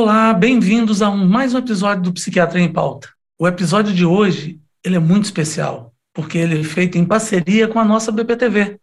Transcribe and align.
Olá, 0.00 0.32
bem-vindos 0.32 1.02
a 1.02 1.10
um, 1.10 1.26
mais 1.26 1.54
um 1.54 1.58
episódio 1.58 2.04
do 2.04 2.12
Psiquiatria 2.12 2.62
em 2.62 2.72
Pauta. 2.72 3.08
O 3.36 3.48
episódio 3.48 3.92
de 3.92 4.04
hoje 4.04 4.60
ele 4.84 4.94
é 4.94 5.00
muito 5.00 5.24
especial, 5.24 5.92
porque 6.14 6.38
ele 6.38 6.60
é 6.60 6.62
feito 6.62 6.96
em 6.96 7.04
parceria 7.04 7.66
com 7.66 7.80
a 7.80 7.84
nossa 7.84 8.12
BPTV, 8.12 8.78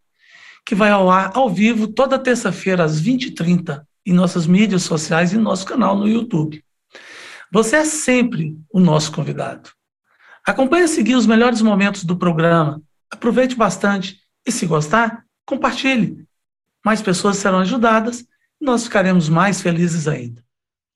que 0.65 0.75
vai 0.75 0.91
ao 0.91 1.09
ar 1.09 1.31
ao 1.33 1.49
vivo 1.49 1.87
toda 1.87 2.19
terça-feira 2.19 2.83
às 2.83 3.01
20h30 3.01 3.81
em 4.05 4.11
nossas 4.11 4.45
mídias 4.45 4.83
sociais 4.83 5.31
e 5.31 5.37
nosso 5.37 5.65
canal 5.65 5.95
no 5.95 6.05
YouTube. 6.05 6.61
Você 7.49 7.77
é 7.77 7.85
sempre 7.85 8.57
o 8.69 8.81
nosso 8.81 9.13
convidado. 9.13 9.69
Acompanhe 10.45 10.83
a 10.83 10.89
seguir 10.89 11.15
os 11.15 11.25
melhores 11.25 11.61
momentos 11.61 12.03
do 12.03 12.17
programa. 12.17 12.81
Aproveite 13.09 13.55
bastante 13.55 14.19
e, 14.45 14.51
se 14.51 14.65
gostar, 14.65 15.23
compartilhe. 15.45 16.25
Mais 16.85 17.01
pessoas 17.01 17.37
serão 17.37 17.59
ajudadas 17.59 18.19
e 18.61 18.65
nós 18.65 18.83
ficaremos 18.83 19.29
mais 19.29 19.61
felizes 19.61 20.09
ainda. 20.09 20.44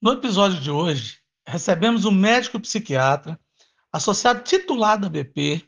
No 0.02 0.14
episódio 0.14 0.62
de 0.62 0.72
hoje, 0.72 1.18
recebemos 1.46 2.06
um 2.06 2.12
médico 2.12 2.58
psiquiatra, 2.58 3.38
associado 3.92 4.44
titular 4.44 4.98
da 4.98 5.10
BP, 5.10 5.68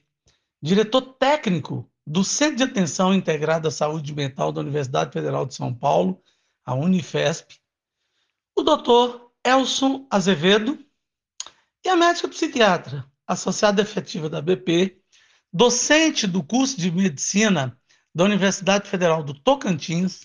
diretor 0.61 1.01
técnico 1.01 1.91
do 2.07 2.23
Centro 2.23 2.55
de 2.55 2.63
Atenção 2.63 3.13
Integrada 3.13 3.67
à 3.67 3.71
Saúde 3.71 4.15
Mental 4.15 4.53
da 4.53 4.61
Universidade 4.61 5.11
Federal 5.11 5.45
de 5.45 5.53
São 5.53 5.73
Paulo, 5.73 6.23
a 6.65 6.73
Unifesp, 6.73 7.59
o 8.55 8.63
doutor 8.63 9.33
Elson 9.43 10.07
Azevedo, 10.09 10.79
e 11.83 11.89
a 11.89 11.97
médica 11.97 12.29
psiquiatra, 12.29 13.05
associada 13.27 13.81
efetiva 13.81 14.29
da 14.29 14.41
BP, 14.41 15.01
docente 15.51 16.25
do 16.25 16.41
curso 16.41 16.79
de 16.79 16.89
medicina 16.89 17.77
da 18.15 18.23
Universidade 18.23 18.89
Federal 18.89 19.25
do 19.25 19.33
Tocantins, 19.33 20.21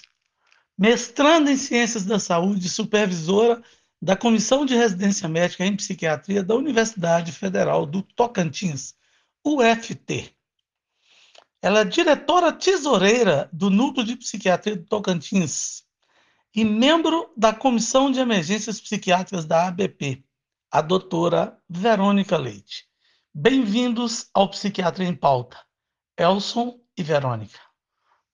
mestranda 0.78 1.50
em 1.50 1.56
ciências 1.56 2.04
da 2.04 2.20
saúde 2.20 2.68
supervisora 2.68 3.60
da 4.00 4.16
Comissão 4.16 4.64
de 4.66 4.74
Residência 4.74 5.28
Médica 5.28 5.64
em 5.64 5.76
Psiquiatria 5.76 6.42
da 6.42 6.54
Universidade 6.54 7.32
Federal 7.32 7.86
do 7.86 8.02
Tocantins, 8.02 8.94
UFT. 9.44 10.34
Ela 11.62 11.80
é 11.80 11.84
diretora 11.84 12.52
tesoureira 12.52 13.48
do 13.52 13.70
Núcleo 13.70 14.04
de 14.04 14.16
Psiquiatria 14.16 14.76
do 14.76 14.84
Tocantins, 14.84 15.86
e 16.56 16.64
membro 16.64 17.30
da 17.36 17.52
Comissão 17.52 18.10
de 18.10 18.18
Emergências 18.18 18.80
Psiquiátricas 18.80 19.44
da 19.44 19.68
ABP, 19.68 20.24
a 20.70 20.80
doutora 20.80 21.60
Verônica 21.68 22.34
Leite. 22.38 22.88
Bem-vindos 23.34 24.30
ao 24.32 24.48
Psiquiatria 24.48 25.06
em 25.06 25.14
Pauta, 25.14 25.62
Elson 26.16 26.80
e 26.96 27.02
Verônica. 27.02 27.60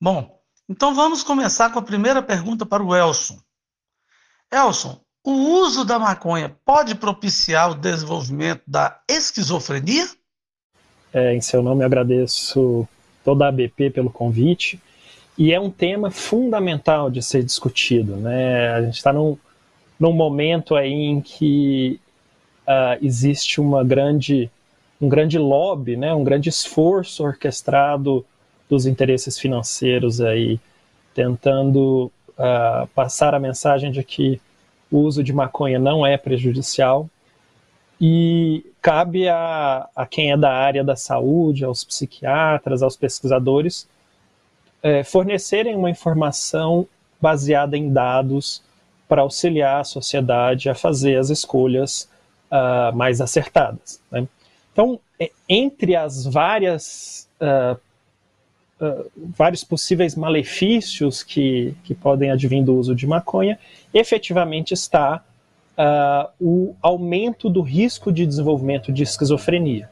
Bom, 0.01 0.41
então 0.69 0.95
vamos 0.95 1.25
começar 1.25 1.71
com 1.73 1.81
a 1.81 1.83
primeira 1.83 2.23
pergunta 2.23 2.65
para 2.65 2.85
o 2.85 2.95
Elson. 2.95 3.43
Elson, 4.53 5.02
o 5.25 5.33
uso 5.33 5.85
da 5.85 5.99
maconha 5.99 6.55
pode 6.65 6.95
propiciar 6.95 7.71
o 7.71 7.75
desenvolvimento 7.75 8.63
da 8.67 9.01
esquizofrenia? 9.09 10.07
É, 11.13 11.35
em 11.35 11.41
seu 11.41 11.63
nome, 11.63 11.85
agradeço 11.85 12.89
toda 13.25 13.45
a 13.45 13.49
ABP 13.49 13.91
pelo 13.91 14.11
convite 14.11 14.81
e 15.39 15.53
é 15.53 15.61
um 15.61 15.71
tema 15.71 16.11
fundamental 16.11 17.11
de 17.11 17.23
ser 17.23 17.43
discutido. 17.43 18.17
Né? 18.17 18.71
A 18.71 18.83
gente 18.83 18.97
está 18.97 19.13
num, 19.13 19.39
num 19.99 20.13
momento 20.13 20.75
aí 20.75 20.93
em 20.93 21.21
que 21.21 22.01
uh, 22.67 22.99
existe 23.05 23.61
uma 23.61 23.85
grande, 23.85 24.51
um 25.01 25.09
grande 25.09 25.39
lobby, 25.39 25.97
né? 25.97 26.13
um 26.13 26.25
grande 26.25 26.49
esforço 26.49 27.23
orquestrado 27.25 28.25
dos 28.69 28.87
interesses 28.87 29.39
financeiros 29.39 30.21
aí, 30.21 30.59
tentando 31.15 32.11
uh, 32.31 32.87
passar 32.95 33.35
a 33.35 33.39
mensagem 33.39 33.93
de 33.93 34.03
que 34.03 34.41
o 34.93 34.99
uso 34.99 35.25
de 35.25 35.33
maconha 35.33 35.79
não 35.79 36.07
é 36.07 36.17
prejudicial, 36.17 37.09
e 38.01 38.65
cabe 38.83 39.29
a, 39.29 39.89
a, 39.95 40.07
quem 40.07 40.33
é 40.33 40.37
da 40.37 40.53
área 40.53 40.85
da 40.85 40.97
saúde, 40.97 41.65
aos 41.65 41.83
psiquiatras, 41.83 42.83
aos 42.83 42.97
pesquisadores, 42.97 43.89
é, 44.83 45.05
fornecerem 45.05 45.77
uma 45.77 45.89
informação 45.89 46.87
baseada 47.21 47.77
em 47.77 47.93
dados 47.93 48.61
para 49.09 49.23
auxiliar 49.23 49.81
a 49.81 49.85
sociedade 49.85 50.69
a 50.69 50.75
fazer 50.75 51.17
as 51.17 51.31
escolhas 51.31 52.09
uh, 52.51 52.97
mais 52.97 53.21
acertadas. 53.21 54.01
Né? 54.11 54.27
Então, 54.73 54.99
é, 55.21 55.31
entre 55.49 55.95
as 55.95 56.27
várias 56.27 57.29
uh, 57.41 57.79
uh, 58.83 59.11
vários 59.17 59.65
possíveis 59.65 60.15
malefícios 60.15 61.23
que, 61.23 61.75
que 61.85 61.95
podem 61.95 62.31
advir 62.31 62.63
do 62.63 62.77
uso 62.77 62.95
de 62.95 63.07
maconha, 63.07 63.59
efetivamente 63.95 64.75
está 64.75 65.25
o 66.39 66.77
aumento 66.83 67.49
do 67.49 67.63
risco 67.63 68.13
de 68.13 68.27
desenvolvimento 68.27 68.93
de 68.93 69.03
esquizofrenia. 69.03 69.89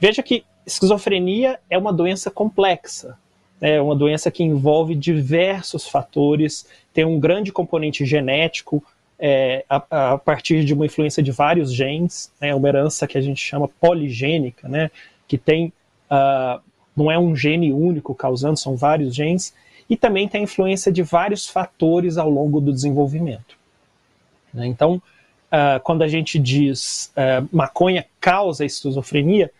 Veja 0.00 0.22
que 0.22 0.44
esquizofrenia 0.64 1.58
é 1.68 1.76
uma 1.76 1.92
doença 1.92 2.30
complexa, 2.30 3.18
é 3.60 3.80
uma 3.80 3.96
doença 3.96 4.30
que 4.30 4.42
envolve 4.42 4.94
diversos 4.94 5.88
fatores, 5.88 6.66
tem 6.92 7.04
um 7.04 7.18
grande 7.18 7.50
componente 7.52 8.04
genético, 8.04 8.82
é, 9.18 9.64
a, 9.68 10.12
a, 10.12 10.18
partir 10.18 10.64
de 10.64 10.72
uma 10.72 10.86
influência 10.86 11.22
de 11.22 11.32
vários 11.32 11.72
genes, 11.72 12.32
né, 12.40 12.54
uma 12.54 12.68
herança 12.68 13.06
que 13.06 13.18
a 13.18 13.20
gente 13.20 13.40
chama 13.40 13.66
poligênica, 13.66 14.68
né, 14.68 14.90
que 15.26 15.36
tem, 15.36 15.72
uh, 16.10 16.60
não 16.98 17.10
é 17.10 17.18
um 17.18 17.34
gene 17.34 17.72
único 17.72 18.14
causando, 18.14 18.58
são 18.58 18.76
vários 18.76 19.14
genes, 19.14 19.54
e 19.88 19.96
também 19.96 20.28
tem 20.28 20.42
a 20.42 20.44
influência 20.44 20.92
de 20.92 21.02
vários 21.02 21.46
fatores 21.46 22.18
ao 22.18 22.28
longo 22.28 22.60
do 22.60 22.72
desenvolvimento. 22.72 23.56
Né, 24.52 24.66
então, 24.66 24.96
uh, 24.96 25.80
quando 25.82 26.02
a 26.02 26.08
gente 26.08 26.38
diz 26.38 27.12
uh, 27.16 27.48
maconha 27.50 28.04
causa 28.20 28.64
esquizofrenia, 28.64 29.50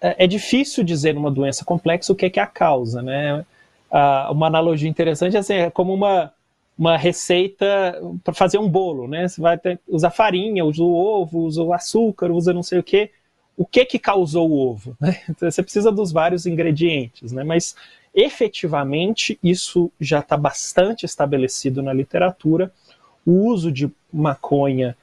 é, 0.00 0.24
é 0.24 0.26
difícil 0.26 0.82
dizer 0.82 1.14
numa 1.14 1.30
doença 1.30 1.64
complexa 1.64 2.12
o 2.12 2.16
que 2.16 2.26
é, 2.26 2.30
que 2.30 2.40
é 2.40 2.42
a 2.42 2.46
causa, 2.46 3.02
né? 3.02 3.44
Ah, 3.90 4.28
uma 4.30 4.46
analogia 4.46 4.88
interessante 4.88 5.36
é, 5.36 5.40
assim, 5.40 5.54
é 5.54 5.70
como 5.70 5.92
uma, 5.92 6.32
uma 6.78 6.96
receita 6.96 8.00
para 8.24 8.32
fazer 8.32 8.58
um 8.58 8.68
bolo, 8.68 9.06
né? 9.06 9.28
Você 9.28 9.40
vai 9.40 9.58
ter, 9.58 9.78
usar 9.88 10.10
farinha, 10.10 10.64
usa 10.64 10.82
o 10.82 10.94
ovo, 10.94 11.40
usa 11.40 11.62
o 11.62 11.72
açúcar, 11.72 12.30
usa 12.30 12.52
não 12.54 12.62
sei 12.62 12.78
o 12.78 12.82
quê. 12.82 13.10
O 13.56 13.66
que 13.66 13.84
que 13.84 13.98
causou 13.98 14.50
o 14.50 14.70
ovo? 14.70 14.96
Né? 15.00 15.20
Então, 15.28 15.50
você 15.50 15.62
precisa 15.62 15.92
dos 15.92 16.12
vários 16.12 16.46
ingredientes, 16.46 17.32
né? 17.32 17.44
Mas 17.44 17.74
efetivamente 18.14 19.38
isso 19.42 19.90
já 20.00 20.20
está 20.20 20.36
bastante 20.36 21.06
estabelecido 21.06 21.82
na 21.82 21.92
literatura. 21.92 22.72
O 23.24 23.46
uso 23.46 23.70
de 23.70 23.90
maconha 24.12 24.96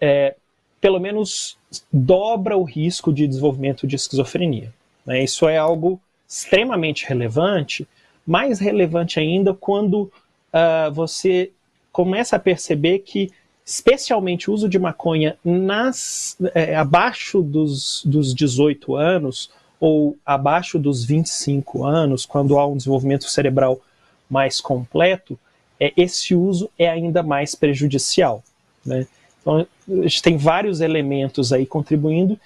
é, 0.00 0.36
pelo 0.80 1.00
menos 1.00 1.56
dobra 1.90 2.56
o 2.58 2.62
risco 2.62 3.10
de 3.10 3.26
desenvolvimento 3.26 3.86
de 3.86 3.96
esquizofrenia. 3.96 4.70
Né? 5.06 5.24
Isso 5.24 5.48
é 5.48 5.56
algo 5.56 5.98
extremamente 6.28 7.06
relevante, 7.06 7.88
mais 8.26 8.58
relevante 8.58 9.18
ainda 9.18 9.54
quando 9.54 10.02
uh, 10.02 10.92
você 10.92 11.50
começa 11.90 12.36
a 12.36 12.38
perceber 12.38 12.98
que, 12.98 13.30
especialmente 13.64 14.50
o 14.50 14.54
uso 14.54 14.68
de 14.68 14.78
maconha 14.78 15.38
nas, 15.44 16.36
é, 16.54 16.76
abaixo 16.76 17.40
dos, 17.40 18.02
dos 18.04 18.34
18 18.34 18.94
anos 18.94 19.50
ou 19.80 20.16
abaixo 20.24 20.78
dos 20.78 21.04
25 21.04 21.84
anos, 21.84 22.26
quando 22.26 22.58
há 22.58 22.66
um 22.66 22.76
desenvolvimento 22.76 23.28
cerebral 23.28 23.80
mais 24.28 24.60
completo, 24.60 25.38
é, 25.80 25.92
esse 25.96 26.34
uso 26.34 26.70
é 26.78 26.88
ainda 26.88 27.22
mais 27.22 27.54
prejudicial. 27.54 28.42
Né? 28.84 29.06
Então, 29.40 29.66
a 29.88 30.02
gente 30.02 30.22
tem 30.22 30.36
vários 30.36 30.80
elementos 30.80 31.52
aí 31.52 31.66
contribuindo 31.66 32.38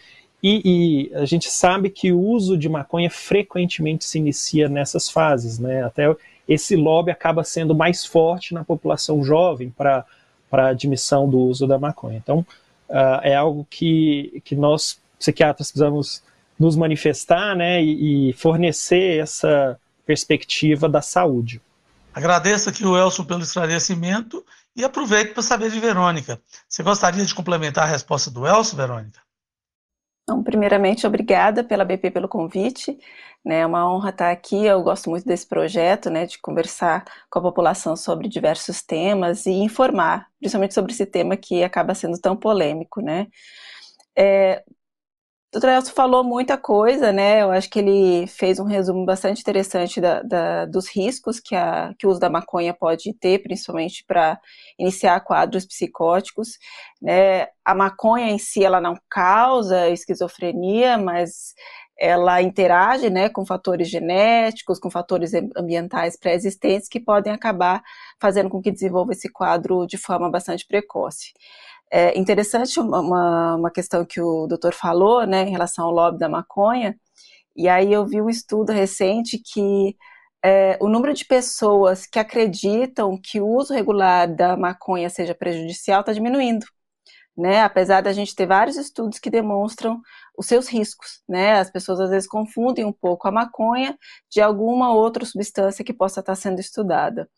e, 0.42 1.10
e, 1.10 1.14
a 1.16 1.24
gente 1.24 1.50
sabe 1.50 1.90
que 1.90 2.12
o 2.12 2.20
uso 2.20 2.56
de 2.56 2.68
maconha 2.68 3.10
frequentemente 3.10 4.04
se 4.04 4.18
inicia 4.18 4.68
nessas 4.68 5.10
fases, 5.10 5.58
né? 5.58 5.82
Até 5.82 6.14
esse 6.48 6.76
lobby 6.76 7.10
acaba 7.10 7.42
sendo 7.42 7.74
mais 7.74 8.04
forte 8.04 8.54
na 8.54 8.64
população 8.64 9.22
jovem 9.24 9.70
para 9.70 10.04
a 10.50 10.68
admissão 10.68 11.28
do 11.28 11.38
uso 11.38 11.66
da 11.66 11.78
maconha. 11.78 12.16
Então, 12.16 12.38
uh, 12.88 13.20
é 13.22 13.34
algo 13.34 13.66
que, 13.68 14.42
que 14.44 14.54
nós, 14.56 15.00
psiquiatras, 15.18 15.68
precisamos 15.70 16.22
nos 16.58 16.76
manifestar 16.76 17.54
né, 17.54 17.82
e, 17.82 18.30
e 18.30 18.32
fornecer 18.32 19.20
essa 19.20 19.78
perspectiva 20.04 20.88
da 20.88 21.02
saúde. 21.02 21.60
Agradeço 22.12 22.68
aqui 22.68 22.84
o 22.84 22.96
Elson 22.96 23.24
pelo 23.24 23.42
esclarecimento 23.42 24.44
e 24.74 24.82
aproveito 24.82 25.34
para 25.34 25.42
saber 25.42 25.70
de 25.70 25.78
Verônica. 25.78 26.40
Você 26.68 26.82
gostaria 26.82 27.24
de 27.24 27.34
complementar 27.34 27.84
a 27.84 27.90
resposta 27.90 28.30
do 28.30 28.46
Elson, 28.46 28.76
Verônica? 28.76 29.20
Então, 30.28 30.42
primeiramente, 30.42 31.06
obrigada 31.06 31.64
pela 31.64 31.86
BP 31.86 32.10
pelo 32.10 32.28
convite. 32.28 32.98
Né, 33.42 33.60
é 33.60 33.66
uma 33.66 33.90
honra 33.90 34.10
estar 34.10 34.30
aqui. 34.30 34.62
Eu 34.66 34.82
gosto 34.82 35.08
muito 35.08 35.24
desse 35.24 35.46
projeto, 35.46 36.10
né, 36.10 36.26
de 36.26 36.38
conversar 36.38 37.02
com 37.30 37.38
a 37.38 37.42
população 37.42 37.96
sobre 37.96 38.28
diversos 38.28 38.82
temas 38.82 39.46
e 39.46 39.52
informar, 39.52 40.26
principalmente 40.38 40.74
sobre 40.74 40.92
esse 40.92 41.06
tema 41.06 41.34
que 41.34 41.64
acaba 41.64 41.94
sendo 41.94 42.18
tão 42.20 42.36
polêmico, 42.36 43.00
né. 43.00 43.26
É, 44.16 44.62
o. 45.54 45.66
Elcio 45.66 45.94
falou 45.94 46.22
muita 46.22 46.58
coisa, 46.58 47.12
né? 47.12 47.42
Eu 47.42 47.50
acho 47.50 47.70
que 47.70 47.78
ele 47.78 48.26
fez 48.26 48.58
um 48.58 48.64
resumo 48.64 49.04
bastante 49.04 49.40
interessante 49.40 50.00
da, 50.00 50.22
da, 50.22 50.66
dos 50.66 50.88
riscos 50.88 51.40
que, 51.40 51.54
a, 51.54 51.94
que 51.98 52.06
o 52.06 52.10
uso 52.10 52.20
da 52.20 52.28
maconha 52.28 52.74
pode 52.74 53.12
ter, 53.14 53.42
principalmente 53.42 54.04
para 54.06 54.38
iniciar 54.78 55.20
quadros 55.20 55.66
psicóticos. 55.66 56.58
Né? 57.00 57.46
A 57.64 57.74
maconha 57.74 58.30
em 58.30 58.38
si, 58.38 58.64
ela 58.64 58.80
não 58.80 58.94
causa 59.08 59.88
esquizofrenia, 59.88 60.98
mas 60.98 61.54
ela 61.98 62.40
interage 62.40 63.10
né, 63.10 63.28
com 63.28 63.44
fatores 63.44 63.88
genéticos, 63.88 64.78
com 64.78 64.90
fatores 64.90 65.32
ambientais 65.56 66.16
pré-existentes 66.16 66.88
que 66.88 67.00
podem 67.00 67.32
acabar 67.32 67.82
fazendo 68.20 68.48
com 68.48 68.62
que 68.62 68.70
desenvolva 68.70 69.12
esse 69.12 69.28
quadro 69.28 69.86
de 69.86 69.98
forma 69.98 70.30
bastante 70.30 70.64
precoce. 70.66 71.32
É 71.90 72.18
interessante 72.18 72.78
uma, 72.80 73.56
uma 73.56 73.70
questão 73.70 74.04
que 74.04 74.20
o 74.20 74.46
doutor 74.46 74.74
falou, 74.74 75.26
né, 75.26 75.42
em 75.44 75.50
relação 75.50 75.86
ao 75.86 75.92
lobby 75.92 76.18
da 76.18 76.28
maconha, 76.28 76.98
e 77.56 77.68
aí 77.68 77.92
eu 77.92 78.06
vi 78.06 78.20
um 78.22 78.28
estudo 78.30 78.72
recente 78.72 79.38
que 79.38 79.96
é, 80.44 80.78
o 80.80 80.88
número 80.88 81.12
de 81.14 81.24
pessoas 81.24 82.06
que 82.06 82.18
acreditam 82.18 83.18
que 83.20 83.40
o 83.40 83.46
uso 83.48 83.74
regular 83.74 84.32
da 84.32 84.56
maconha 84.56 85.10
seja 85.10 85.34
prejudicial 85.34 86.00
está 86.00 86.12
diminuindo, 86.12 86.64
né? 87.36 87.62
Apesar 87.62 88.00
da 88.02 88.12
gente 88.12 88.34
ter 88.34 88.46
vários 88.46 88.76
estudos 88.76 89.18
que 89.18 89.30
demonstram 89.30 90.00
os 90.36 90.46
seus 90.46 90.68
riscos, 90.68 91.22
né? 91.28 91.54
As 91.58 91.70
pessoas 91.70 92.00
às 92.00 92.10
vezes 92.10 92.28
confundem 92.28 92.84
um 92.84 92.92
pouco 92.92 93.28
a 93.28 93.32
maconha 93.32 93.98
de 94.30 94.40
alguma 94.40 94.92
outra 94.92 95.24
substância 95.24 95.84
que 95.84 95.92
possa 95.92 96.20
estar 96.20 96.34
sendo 96.36 96.60
estudada. 96.60 97.28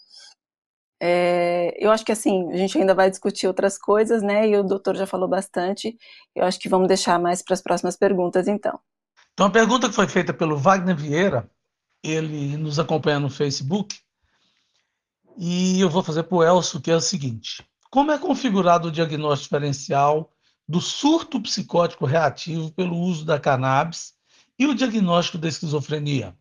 É, 1.02 1.74
eu 1.78 1.90
acho 1.90 2.04
que 2.04 2.12
assim, 2.12 2.52
a 2.52 2.56
gente 2.56 2.76
ainda 2.76 2.94
vai 2.94 3.08
discutir 3.08 3.46
outras 3.46 3.78
coisas, 3.78 4.22
né? 4.22 4.48
E 4.48 4.56
o 4.56 4.62
doutor 4.62 4.94
já 4.94 5.06
falou 5.06 5.28
bastante. 5.28 5.96
Eu 6.34 6.44
acho 6.44 6.58
que 6.58 6.68
vamos 6.68 6.88
deixar 6.88 7.18
mais 7.18 7.42
para 7.42 7.54
as 7.54 7.62
próximas 7.62 7.96
perguntas, 7.96 8.46
então. 8.46 8.78
Então, 9.32 9.46
a 9.46 9.50
pergunta 9.50 9.88
que 9.88 9.94
foi 9.94 10.06
feita 10.06 10.34
pelo 10.34 10.58
Wagner 10.58 10.94
Vieira, 10.94 11.50
ele 12.02 12.56
nos 12.58 12.78
acompanha 12.78 13.18
no 13.18 13.30
Facebook, 13.30 13.96
e 15.38 15.80
eu 15.80 15.88
vou 15.88 16.02
fazer 16.02 16.24
para 16.24 16.36
o 16.36 16.44
Elcio, 16.44 16.80
que 16.80 16.90
é 16.90 16.96
o 16.96 17.00
seguinte: 17.00 17.64
como 17.90 18.12
é 18.12 18.18
configurado 18.18 18.88
o 18.88 18.92
diagnóstico 18.92 19.54
diferencial 19.54 20.30
do 20.68 20.80
surto 20.80 21.40
psicótico 21.40 22.04
reativo 22.04 22.70
pelo 22.72 22.96
uso 22.96 23.24
da 23.24 23.40
cannabis 23.40 24.12
e 24.58 24.66
o 24.66 24.74
diagnóstico 24.74 25.38
da 25.38 25.48
esquizofrenia? 25.48 26.36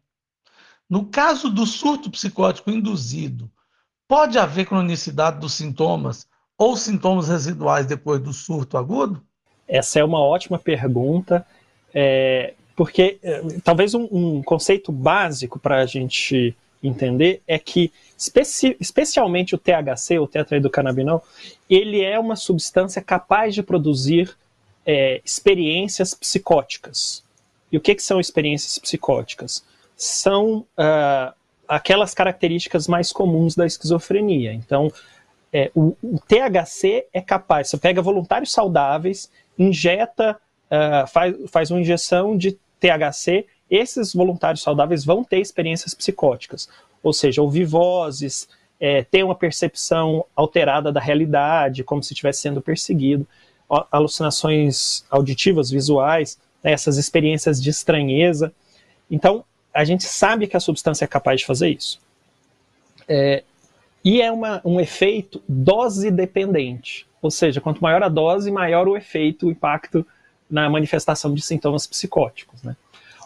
No 0.90 1.06
caso 1.06 1.50
do 1.50 1.66
surto 1.66 2.12
psicótico 2.12 2.70
induzido 2.70 3.50
Pode 4.10 4.40
haver 4.40 4.66
cronicidade 4.66 5.40
dos 5.40 5.54
sintomas 5.54 6.28
ou 6.58 6.76
sintomas 6.76 7.30
residuais 7.30 7.86
depois 7.86 8.20
do 8.20 8.34
surto 8.34 8.76
agudo? 8.76 9.22
Essa 9.68 10.00
é 10.00 10.04
uma 10.04 10.20
ótima 10.20 10.58
pergunta, 10.58 11.46
é, 11.94 12.56
porque 12.76 13.20
é, 13.22 13.44
talvez 13.64 13.94
um, 13.94 14.08
um, 14.12 14.42
conceito 14.42 14.92
básico 14.92 15.60
para 15.60 15.84
a 15.84 15.86
gente 15.86 16.58
entender 16.82 17.44
é 17.46 17.60
que, 17.60 17.94
especi 18.18 18.76
especialmente 18.80 19.54
o 19.54 19.60
THC, 19.60 20.18
o 20.18 20.26
tetraidrocannabinol, 20.26 21.24
ele 21.70 22.04
é 22.04 22.18
uma 22.18 22.36
substância 22.36 23.04
capaz 23.04 23.54
de 23.54 23.62
produzir 23.62 24.36
é, 24.88 25.22
experiências 25.24 26.16
psicóticas. 26.16 27.24
E 27.72 27.78
o 27.78 27.80
que, 27.80 27.94
que 27.94 28.02
são 28.02 28.20
experiências 28.20 28.80
psicóticas? 28.80 29.64
São 29.96 30.66
uh, 30.80 31.39
aquelas 31.70 32.16
características 32.16 32.88
mais 32.88 33.12
comuns 33.12 33.56
da 33.56 33.66
esquizofrenia. 33.68 34.52
Então, 34.52 34.92
é, 35.54 35.72
o, 35.76 35.96
o, 36.02 36.20
THC 36.28 37.06
é 37.14 37.22
capaz, 37.22 37.70
você 37.70 37.78
pega 37.78 38.02
voluntários 38.02 38.52
saudáveis, 38.52 39.32
injeta, 39.58 40.36
uh, 40.66 41.08
faz, 41.08 41.36
faz 41.48 41.70
uma 41.70 41.80
injeção 41.80 42.36
de 42.36 42.58
THC, 42.80 43.46
esses 43.70 44.14
voluntários 44.14 44.64
saudáveis 44.64 45.06
vão 45.06 45.24
ter 45.24 45.40
experiências 45.40 45.94
psicóticas, 45.94 46.68
ou 47.04 47.14
seja, 47.14 47.42
ouvir 47.42 47.66
vozes, 47.66 48.50
é, 48.80 49.04
ter 49.04 49.24
uma 49.24 49.36
percepção 49.36 50.26
alterada 50.36 50.92
da 50.92 51.00
realidade, 51.00 51.84
como 51.84 52.02
se 52.02 52.14
estivesse 52.14 52.42
sendo 52.42 52.62
perseguido, 52.62 53.28
alucinações 53.92 55.06
auditivas, 55.10 55.70
visuais, 55.70 56.40
né, 56.64 56.72
essas 56.72 56.98
experiências 56.98 57.62
de 57.62 57.70
estranheza. 57.70 58.52
Então, 59.12 59.44
a 59.74 59.84
gente 59.84 60.04
sabe 60.04 60.48
que 60.48 60.58
a 60.58 60.60
substância 60.60 61.06
é 61.06 61.08
capaz 61.08 61.42
de 61.42 61.46
fazer 61.46 61.70
isso. 61.70 62.00
É, 63.08 63.44
e 64.04 64.22
é 64.22 64.32
uma, 64.32 64.62
um 64.64 64.80
efeito 64.80 65.42
dose 65.48 66.10
dependente. 66.12 67.08
Ou 67.22 67.30
seja, 67.30 67.60
quanto 67.60 67.82
maior 67.82 68.02
a 68.02 68.10
dose, 68.10 68.52
maior 68.52 68.88
o 68.88 68.96
efeito, 68.96 69.48
o 69.48 69.52
impacto 69.52 70.06
na 70.50 70.70
manifestação 70.70 71.34
de 71.34 71.42
sintomas 71.42 71.86
psicóticos. 71.86 72.64
Né? 72.64 72.76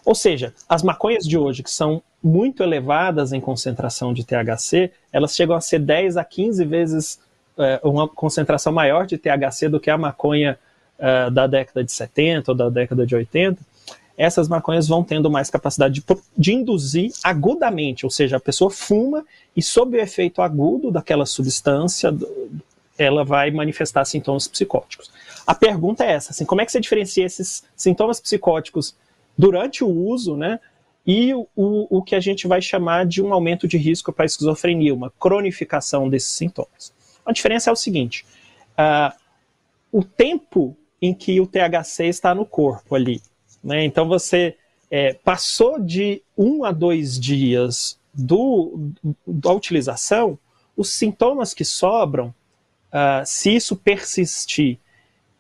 Ou 0.04 0.16
seja, 0.16 0.54
as 0.68 0.84
maconhas 0.84 1.26
de 1.26 1.38
hoje, 1.38 1.64
que 1.64 1.72
são 1.72 2.02
muito 2.22 2.64
elevadas 2.64 3.34
em 3.34 3.40
concentração 3.40 4.14
de 4.14 4.26
THC, 4.26 4.92
elas 5.12 5.36
chegam 5.36 5.56
a 5.56 5.62
ser 5.62 5.80
10 5.80 6.18
a 6.18 6.24
15 6.24 6.66
vezes 6.66 7.20
é, 7.58 7.80
uma 7.84 8.08
concentração 8.08 8.74
maior 8.74 9.06
de 9.06 9.18
THC 9.18 9.70
do 9.70 9.80
que 9.80 9.90
a 9.90 9.98
maconha 9.98 10.58
é, 10.98 11.30
da 11.30 11.48
década 11.48 11.84
de 11.84 11.92
70 11.92 12.52
ou 12.52 12.58
da 12.58 12.70
década 12.70 13.06
de 13.06 13.16
80 13.16 13.62
essas 14.18 14.48
maconhas 14.48 14.88
vão 14.88 15.04
tendo 15.04 15.30
mais 15.30 15.50
capacidade 15.50 15.96
de, 15.96 16.04
de, 16.38 16.54
induzir 16.54 17.12
agudamente, 17.24 18.06
ou 18.06 18.10
seja, 18.10 18.38
a 18.38 18.40
pessoa 18.40 18.70
fuma 18.70 19.26
e 19.56 19.62
sob 19.62 19.98
o 19.98 20.02
efeito 20.02 20.42
agudo 20.42 20.92
daquela 20.92 21.26
substância, 21.26 22.16
ela 22.98 23.24
vai 23.24 23.50
manifestar 23.50 24.06
sintomas 24.06 24.48
psicóticos. 24.48 25.12
A 25.46 25.56
pergunta 25.56 26.04
é 26.04 26.12
essa, 26.12 26.32
assim, 26.32 26.46
como 26.46 26.62
é 26.62 26.66
que 26.66 26.72
você 26.72 26.80
diferencia 26.80 27.26
esses 27.26 27.64
sintomas 27.76 28.20
psicóticos 28.20 28.96
durante 29.38 29.84
o 29.84 29.90
uso, 29.90 30.38
né, 30.38 30.60
e 31.06 31.34
o, 31.34 31.48
o 31.56 32.02
que 32.02 32.16
a 32.16 32.20
gente 32.20 32.48
vai 32.48 32.62
chamar 32.62 33.06
de 33.06 33.22
um 33.22 33.34
aumento 33.34 33.68
de 33.68 33.78
risco 33.78 34.14
para 34.14 34.26
esquizofrenia, 34.26 34.94
uma 34.94 35.12
cronificação 35.20 36.08
desses 36.08 36.32
sintomas. 36.32 36.94
A 37.26 37.32
diferença 37.32 37.70
é 37.70 37.74
o 37.74 37.76
seguinte, 37.76 38.26
uh, 38.78 39.14
o 39.92 40.04
tempo 40.04 40.78
em 41.02 41.14
que 41.14 41.42
o 41.42 41.48
THC 41.48 42.06
está 42.06 42.34
no 42.34 42.46
corpo 42.46 42.96
ali, 42.96 43.22
né? 43.64 43.84
Então 43.86 44.08
você 44.08 44.56
é, 44.92 45.14
passou 45.14 45.80
de 45.80 46.22
um 46.38 46.64
a 46.64 46.72
dois 46.72 47.20
dias 47.20 47.98
do, 48.14 48.92
da 49.26 49.52
utilização, 49.52 50.38
os 50.78 50.90
sintomas 50.94 51.54
que 51.54 51.66
sobram, 51.66 52.28
uh, 52.28 53.26
se 53.26 53.56
isso 53.56 53.76
persistir 53.76 54.78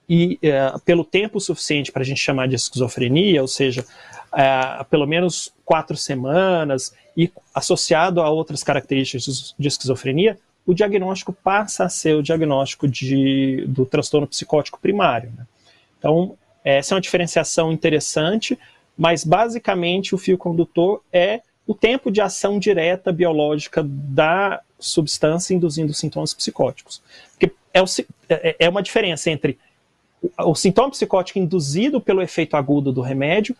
e 0.09 0.39
uh, 0.43 0.79
pelo 0.81 1.03
tempo 1.03 1.39
suficiente 1.39 1.91
para 1.91 2.01
a 2.01 2.05
gente 2.05 2.19
chamar 2.19 2.47
de 2.47 2.55
esquizofrenia, 2.55 3.41
ou 3.41 3.47
seja, 3.47 3.85
uh, 4.33 4.83
pelo 4.85 5.05
menos 5.05 5.53
quatro 5.63 5.95
semanas 5.95 6.93
e 7.15 7.31
associado 7.53 8.21
a 8.21 8.29
outras 8.29 8.63
características 8.63 9.53
de 9.57 9.67
esquizofrenia, 9.67 10.37
o 10.65 10.73
diagnóstico 10.73 11.33
passa 11.33 11.85
a 11.85 11.89
ser 11.89 12.15
o 12.15 12.23
diagnóstico 12.23 12.87
de, 12.87 13.65
do 13.67 13.85
transtorno 13.85 14.27
psicótico 14.27 14.79
primário. 14.79 15.31
Né? 15.37 15.45
Então, 15.99 16.37
essa 16.63 16.93
é 16.93 16.95
uma 16.95 17.01
diferenciação 17.01 17.71
interessante, 17.71 18.57
mas 18.97 19.23
basicamente 19.23 20.13
o 20.15 20.17
fio 20.17 20.37
condutor 20.37 21.01
é 21.11 21.41
o 21.65 21.73
tempo 21.73 22.11
de 22.11 22.21
ação 22.21 22.59
direta 22.59 23.11
biológica 23.11 23.83
da 23.85 24.61
substância 24.79 25.53
induzindo 25.53 25.93
sintomas 25.93 26.33
psicóticos. 26.33 27.01
Porque 27.31 27.53
é, 27.73 27.81
o, 27.81 27.85
é, 28.29 28.55
é 28.59 28.69
uma 28.69 28.83
diferença 28.83 29.29
entre 29.29 29.57
o, 30.21 30.51
o, 30.51 30.55
sintoma 30.55 30.91
psicótico 30.91 31.39
induzido 31.39 32.01
pelo 32.01 32.21
efeito 32.21 32.57
agudo 32.57 32.91
do 32.91 33.01
remédio 33.01 33.55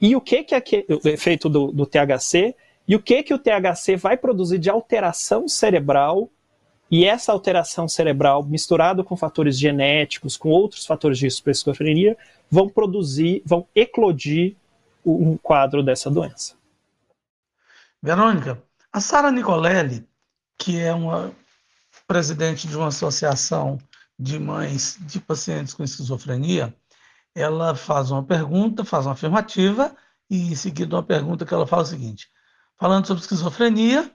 e 0.00 0.14
o 0.14 0.20
que, 0.20 0.44
que 0.44 0.54
é 0.54 0.60
que, 0.60 0.84
o 0.88 1.08
efeito 1.08 1.48
do, 1.48 1.72
do 1.72 1.86
THC 1.86 2.54
e 2.86 2.94
o 2.94 3.00
que, 3.00 3.22
que 3.22 3.34
o 3.34 3.38
THC 3.38 3.96
vai 3.96 4.16
produzir 4.16 4.58
de 4.58 4.70
alteração 4.70 5.48
cerebral 5.48 6.30
e 6.90 7.04
essa 7.04 7.32
alteração 7.32 7.86
cerebral, 7.88 8.42
misturado 8.42 9.04
com 9.04 9.16
fatores 9.16 9.58
genéticos, 9.58 10.36
com 10.36 10.48
outros 10.48 10.86
fatores 10.86 11.18
de 11.18 11.26
esquizofrenia, 11.26 12.16
vão 12.50 12.68
produzir, 12.68 13.42
vão 13.44 13.66
eclodir 13.74 14.56
um 15.04 15.36
quadro 15.36 15.82
dessa 15.82 16.10
doença. 16.10 16.54
Verônica, 18.02 18.62
a 18.92 19.00
Sara 19.00 19.30
Nicolelli, 19.30 20.06
que 20.56 20.78
é 20.78 20.92
uma 20.92 21.32
presidente 22.06 22.66
de 22.66 22.76
uma 22.76 22.88
associação 22.88 23.78
de 24.18 24.38
mães 24.38 24.96
de 25.00 25.20
pacientes 25.20 25.74
com 25.74 25.84
esquizofrenia, 25.84 26.74
ela 27.34 27.74
faz 27.74 28.10
uma 28.10 28.22
pergunta, 28.22 28.84
faz 28.84 29.06
uma 29.06 29.12
afirmativa 29.12 29.94
e 30.28 30.52
em 30.52 30.54
seguida 30.54 30.96
uma 30.96 31.02
pergunta 31.02 31.44
que 31.44 31.52
ela 31.52 31.66
fala 31.66 31.82
o 31.82 31.86
seguinte: 31.86 32.30
falando 32.76 33.06
sobre 33.06 33.22
esquizofrenia, 33.22 34.10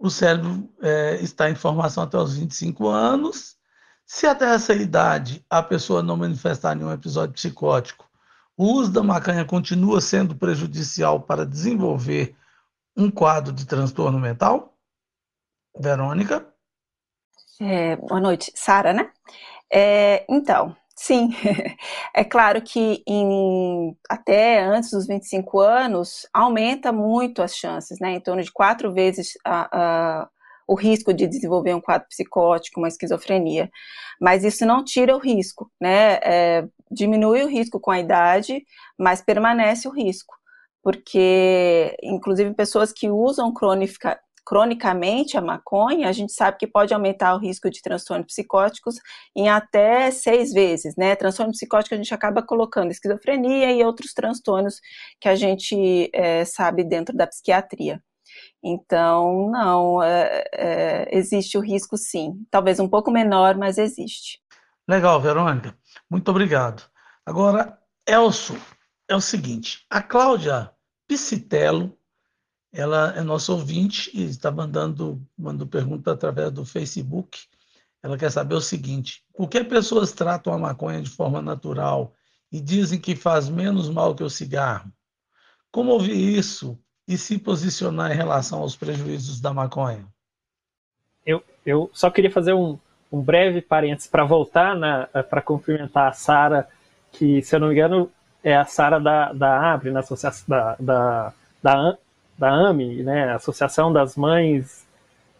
o 0.00 0.08
cérebro 0.08 0.66
é, 0.80 1.16
está 1.16 1.50
em 1.50 1.54
formação 1.54 2.02
até 2.02 2.16
os 2.16 2.34
25 2.34 2.88
anos. 2.88 3.58
Se 4.06 4.26
até 4.26 4.46
essa 4.46 4.72
idade 4.72 5.44
a 5.48 5.62
pessoa 5.62 6.02
não 6.02 6.16
manifestar 6.16 6.74
nenhum 6.74 6.90
episódio 6.90 7.34
psicótico, 7.34 8.08
o 8.56 8.64
uso 8.72 8.90
da 8.90 9.02
maconha 9.02 9.44
continua 9.44 10.00
sendo 10.00 10.34
prejudicial 10.34 11.20
para 11.20 11.44
desenvolver 11.44 12.34
um 12.96 13.10
quadro 13.10 13.52
de 13.52 13.66
transtorno 13.66 14.18
mental? 14.18 14.74
Verônica? 15.78 16.50
É, 17.60 17.94
boa 17.96 18.20
noite, 18.20 18.50
Sara, 18.54 18.94
né? 18.94 19.12
É, 19.70 20.24
então, 20.30 20.74
sim, 21.00 21.30
é 22.14 22.22
claro 22.24 22.60
que 22.62 23.02
em, 23.06 23.96
até 24.08 24.62
antes 24.62 24.90
dos 24.90 25.06
25 25.06 25.58
anos 25.58 26.26
aumenta 26.32 26.92
muito 26.92 27.40
as 27.42 27.56
chances, 27.56 27.98
né? 27.98 28.12
Em 28.12 28.20
torno 28.20 28.42
de 28.42 28.52
quatro 28.52 28.92
vezes 28.92 29.32
a, 29.44 30.20
a, 30.22 30.28
o 30.68 30.74
risco 30.74 31.14
de 31.14 31.26
desenvolver 31.26 31.74
um 31.74 31.80
quadro 31.80 32.06
psicótico, 32.08 32.80
uma 32.80 32.88
esquizofrenia. 32.88 33.70
Mas 34.20 34.44
isso 34.44 34.66
não 34.66 34.84
tira 34.84 35.16
o 35.16 35.18
risco, 35.18 35.70
né? 35.80 36.18
É, 36.22 36.68
diminui 36.90 37.42
o 37.44 37.48
risco 37.48 37.80
com 37.80 37.90
a 37.90 37.98
idade, 37.98 38.62
mas 38.98 39.22
permanece 39.22 39.88
o 39.88 39.92
risco. 39.92 40.34
Porque, 40.82 41.96
inclusive, 42.02 42.54
pessoas 42.54 42.92
que 42.92 43.10
usam 43.10 43.52
crônica, 43.54 44.18
cronicamente 44.44 45.36
a 45.36 45.40
maconha, 45.40 46.08
a 46.08 46.12
gente 46.12 46.32
sabe 46.32 46.58
que 46.58 46.66
pode 46.66 46.92
aumentar 46.92 47.34
o 47.34 47.38
risco 47.38 47.70
de 47.70 47.80
transtornos 47.82 48.26
psicóticos 48.26 48.96
em 49.34 49.48
até 49.48 50.10
seis 50.10 50.52
vezes, 50.52 50.94
né? 50.96 51.14
Transtorno 51.16 51.52
psicótico 51.52 51.94
a 51.94 51.98
gente 51.98 52.12
acaba 52.14 52.42
colocando 52.42 52.90
esquizofrenia 52.90 53.72
e 53.72 53.84
outros 53.84 54.12
transtornos 54.12 54.80
que 55.20 55.28
a 55.28 55.34
gente 55.34 56.10
é, 56.12 56.44
sabe 56.44 56.84
dentro 56.84 57.16
da 57.16 57.26
psiquiatria. 57.26 58.02
Então, 58.62 59.50
não, 59.50 60.02
é, 60.02 60.44
é, 60.52 61.16
existe 61.16 61.56
o 61.56 61.60
risco 61.60 61.96
sim. 61.96 62.44
Talvez 62.50 62.78
um 62.78 62.88
pouco 62.88 63.10
menor, 63.10 63.56
mas 63.56 63.78
existe. 63.78 64.40
Legal, 64.88 65.20
Verônica. 65.20 65.76
Muito 66.08 66.30
obrigado. 66.30 66.82
Agora, 67.24 67.78
Elso, 68.06 68.56
é 69.08 69.16
o 69.16 69.20
seguinte: 69.20 69.84
a 69.88 70.02
Cláudia 70.02 70.70
Piscitello 71.06 71.96
ela 72.72 73.14
é 73.16 73.22
nossa 73.22 73.52
ouvinte 73.52 74.10
e 74.14 74.24
está 74.24 74.50
mandando, 74.50 75.20
mandando 75.36 75.66
pergunta 75.66 76.12
através 76.12 76.52
do 76.52 76.64
Facebook. 76.64 77.40
Ela 78.02 78.16
quer 78.16 78.30
saber 78.30 78.54
o 78.54 78.60
seguinte: 78.60 79.22
por 79.34 79.48
que 79.48 79.62
pessoas 79.64 80.12
tratam 80.12 80.52
a 80.52 80.58
maconha 80.58 81.02
de 81.02 81.10
forma 81.10 81.42
natural 81.42 82.14
e 82.50 82.60
dizem 82.60 83.00
que 83.00 83.16
faz 83.16 83.48
menos 83.48 83.88
mal 83.88 84.14
que 84.14 84.22
o 84.22 84.30
cigarro? 84.30 84.90
Como 85.70 85.92
ouvir 85.92 86.38
isso 86.38 86.78
e 87.06 87.18
se 87.18 87.38
posicionar 87.38 88.12
em 88.12 88.16
relação 88.16 88.60
aos 88.60 88.76
prejuízos 88.76 89.40
da 89.40 89.52
maconha? 89.52 90.06
Eu, 91.26 91.42
eu 91.66 91.90
só 91.92 92.10
queria 92.10 92.30
fazer 92.30 92.54
um, 92.54 92.78
um 93.12 93.20
breve 93.20 93.60
parênteses 93.60 94.08
para 94.08 94.24
voltar 94.24 94.76
para 95.28 95.42
cumprimentar 95.42 96.08
a 96.08 96.12
Sara, 96.12 96.68
que, 97.12 97.42
se 97.42 97.54
eu 97.54 97.60
não 97.60 97.68
me 97.68 97.74
engano, 97.74 98.10
é 98.42 98.56
a 98.56 98.64
Sara 98.64 98.98
da, 98.98 99.32
da 99.32 99.72
Abre, 99.72 99.90
na 99.90 100.00
associação 100.00 100.44
da, 100.48 100.76
da, 100.80 101.32
da 101.62 101.98
da 102.40 102.50
AME, 102.50 103.02
né, 103.02 103.34
Associação 103.34 103.92
das 103.92 104.16
Mães 104.16 104.86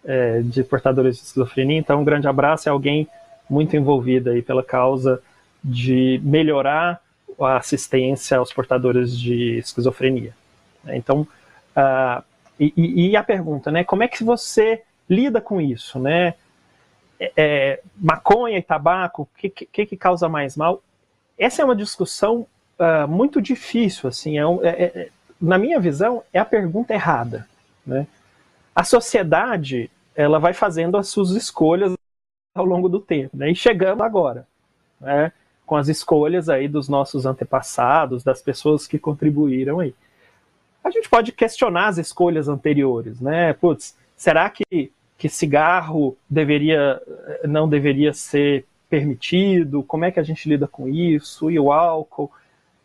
é, 0.05 0.43
de 0.43 0.63
Portadores 0.63 1.17
de 1.17 1.23
Esquizofrenia. 1.23 1.79
Então, 1.79 2.03
um 2.03 2.05
grande 2.05 2.29
abraço 2.29 2.69
é 2.69 2.73
alguém 2.73 3.09
muito 3.49 3.75
envolvida 3.75 4.33
aí 4.33 4.43
pela 4.43 4.63
causa 4.63 5.23
de 5.65 6.21
melhorar 6.23 7.01
a 7.41 7.57
assistência 7.57 8.37
aos 8.37 8.53
portadores 8.53 9.19
de 9.19 9.57
esquizofrenia. 9.57 10.35
Então, 10.89 11.23
uh, 11.75 12.23
e, 12.59 13.09
e, 13.09 13.17
a 13.17 13.25
pergunta, 13.25 13.71
né, 13.71 13.83
como 13.83 14.03
é 14.03 14.09
que 14.09 14.23
você 14.23 14.83
lida 15.09 15.41
com 15.41 15.59
isso, 15.59 15.99
né? 15.99 16.35
É, 17.19 17.33
é 17.37 17.81
maconha 17.97 18.59
e 18.59 18.63
tabaco, 18.63 19.23
o 19.23 19.29
que, 19.39 19.49
que, 19.49 19.87
que, 19.87 19.97
causa 19.97 20.29
mais 20.29 20.55
mal? 20.55 20.83
Essa 21.39 21.63
é 21.63 21.65
uma 21.65 21.75
discussão 21.75 22.47
uh, 22.79 23.09
muito 23.09 23.41
difícil, 23.41 24.07
assim, 24.07 24.39
é, 24.39 24.43
é, 24.63 24.85
é 24.85 25.09
na 25.41 25.57
minha 25.57 25.81
visão, 25.81 26.23
é 26.33 26.39
a 26.39 26.45
pergunta 26.45 26.93
errada. 26.93 27.49
Né? 27.87 28.07
A 28.75 28.85
sociedade 28.85 29.91
ela 30.15 30.39
vai 30.39 30.53
fazendo 30.53 30.97
as 30.97 31.09
suas 31.09 31.31
escolhas 31.31 31.95
ao 32.55 32.65
longo 32.65 32.89
do 32.89 33.01
tempo, 33.01 33.37
né? 33.37 33.51
e 33.51 33.55
chegamos 33.55 34.05
agora, 34.05 34.47
né? 35.01 35.33
com 35.65 35.77
as 35.77 35.89
escolhas 35.89 36.49
aí 36.49 36.67
dos 36.67 36.89
nossos 36.89 37.25
antepassados, 37.25 38.25
das 38.25 38.43
pessoas 38.43 38.87
que 38.87 38.99
contribuíram 38.99 39.81
aí. 39.81 39.95
A 40.83 40.91
gente 40.91 41.09
pode 41.09 41.31
questionar 41.31 41.89
as 41.89 41.99
escolhas 41.99 42.49
anteriores, 42.49 43.21
né? 43.21 43.53
Putz, 43.53 43.95
será 44.17 44.49
que, 44.51 44.91
que 45.17 45.29
cigarro 45.29 46.17
deveria, 46.29 47.01
não 47.45 47.69
deveria 47.69 48.13
ser 48.13 48.65
permitido? 48.89 49.83
Como 49.83 50.05
é 50.05 50.11
que 50.11 50.19
a 50.19 50.23
gente 50.23 50.49
lida 50.49 50.67
com 50.67 50.89
isso? 50.89 51.51
E 51.51 51.61
o 51.61 51.71
álcool? 51.71 52.33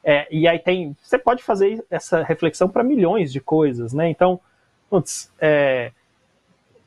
É, 0.07 0.27
e 0.29 0.47
aí 0.47 0.59
tem. 0.59 0.95
Você 1.01 1.17
pode 1.17 1.41
fazer 1.41 1.83
essa 1.89 2.21
reflexão 2.21 2.69
para 2.69 2.83
milhões 2.83 3.33
de 3.33 3.41
coisas, 3.41 3.91
né? 3.91 4.07
Então, 4.07 4.39
putz, 4.87 5.31
é, 5.39 5.91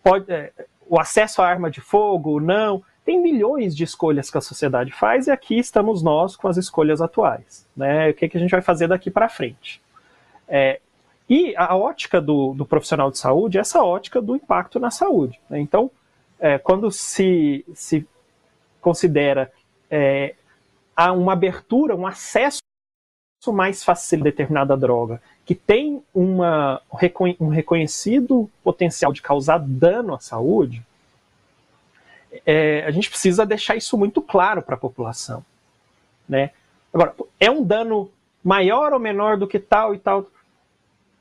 pode, 0.04 0.30
é, 0.30 0.52
o 0.88 1.00
acesso 1.00 1.42
à 1.42 1.48
arma 1.48 1.68
de 1.68 1.80
fogo, 1.80 2.38
não. 2.38 2.80
Tem 3.04 3.20
milhões 3.20 3.74
de 3.74 3.82
escolhas 3.82 4.30
que 4.30 4.38
a 4.38 4.40
sociedade 4.40 4.92
faz 4.92 5.26
e 5.26 5.32
aqui 5.32 5.58
estamos 5.58 6.00
nós 6.00 6.36
com 6.36 6.46
as 6.46 6.56
escolhas 6.56 7.00
atuais. 7.00 7.66
Né? 7.76 8.10
O 8.10 8.14
que, 8.14 8.28
que 8.28 8.36
a 8.36 8.40
gente 8.40 8.50
vai 8.50 8.62
fazer 8.62 8.86
daqui 8.86 9.10
para 9.10 9.28
frente? 9.28 9.82
É, 10.46 10.78
e 11.28 11.54
a 11.56 11.74
ótica 11.74 12.20
do, 12.20 12.54
do, 12.54 12.64
profissional 12.64 13.10
de 13.10 13.18
saúde 13.18 13.58
é 13.58 13.62
essa 13.62 13.82
ótica 13.82 14.20
do 14.20 14.36
impacto 14.36 14.78
na 14.78 14.90
saúde. 14.90 15.40
Né? 15.48 15.58
Então, 15.58 15.90
é, 16.38 16.58
quando 16.58 16.90
se, 16.90 17.64
se 17.74 18.06
considera 18.80 19.50
é, 19.90 20.34
uma 21.16 21.32
abertura, 21.32 21.96
um 21.96 22.06
acesso 22.06 22.60
mais 23.46 23.84
fácil 23.84 24.20
determinada 24.22 24.76
droga, 24.76 25.22
que 25.44 25.54
tem 25.54 26.02
uma, 26.12 26.82
um 27.40 27.48
reconhecido 27.48 28.50
potencial 28.62 29.12
de 29.12 29.22
causar 29.22 29.58
dano 29.58 30.14
à 30.14 30.18
saúde, 30.18 30.82
é, 32.44 32.84
a 32.84 32.90
gente 32.90 33.08
precisa 33.08 33.46
deixar 33.46 33.76
isso 33.76 33.96
muito 33.96 34.20
claro 34.20 34.60
para 34.60 34.74
a 34.74 34.78
população. 34.78 35.44
Né? 36.28 36.50
Agora, 36.92 37.14
é 37.38 37.50
um 37.50 37.62
dano 37.62 38.10
maior 38.42 38.92
ou 38.92 38.98
menor 38.98 39.38
do 39.38 39.46
que 39.46 39.58
tal 39.58 39.94
e 39.94 39.98
tal? 39.98 40.26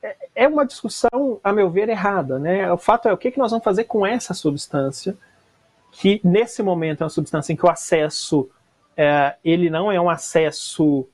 É, 0.02 0.16
é 0.36 0.48
uma 0.48 0.66
discussão, 0.66 1.40
a 1.44 1.54
meu 1.54 1.70
ver, 1.70 1.88
errada. 1.88 2.40
Né? 2.40 2.70
O 2.72 2.78
fato 2.78 3.08
é 3.08 3.14
o 3.14 3.18
que, 3.18 3.38
nós 3.38 3.52
vamos 3.52 3.64
fazer 3.64 3.86
com 3.86 4.06
essa 4.06 4.34
substância, 4.34 5.16
que 5.92 6.20
nesse 6.24 6.62
momento 6.62 7.02
é 7.02 7.04
uma 7.06 7.10
substância 7.10 7.54
em 7.54 7.56
que 7.56 7.66
o 7.66 7.70
acesso 7.70 8.50
é, 8.98 9.36
ele 9.46 9.70
não 9.70 9.92
é 9.92 10.02
um 10.02 10.10
acesso 10.10 11.08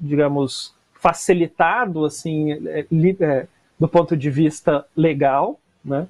digamos, 0.00 0.74
facilitado, 0.94 2.04
assim, 2.04 2.52
é, 2.68 2.86
é, 3.20 3.46
do 3.78 3.88
ponto 3.88 4.16
de 4.16 4.30
vista 4.30 4.86
legal, 4.96 5.58
né? 5.84 6.06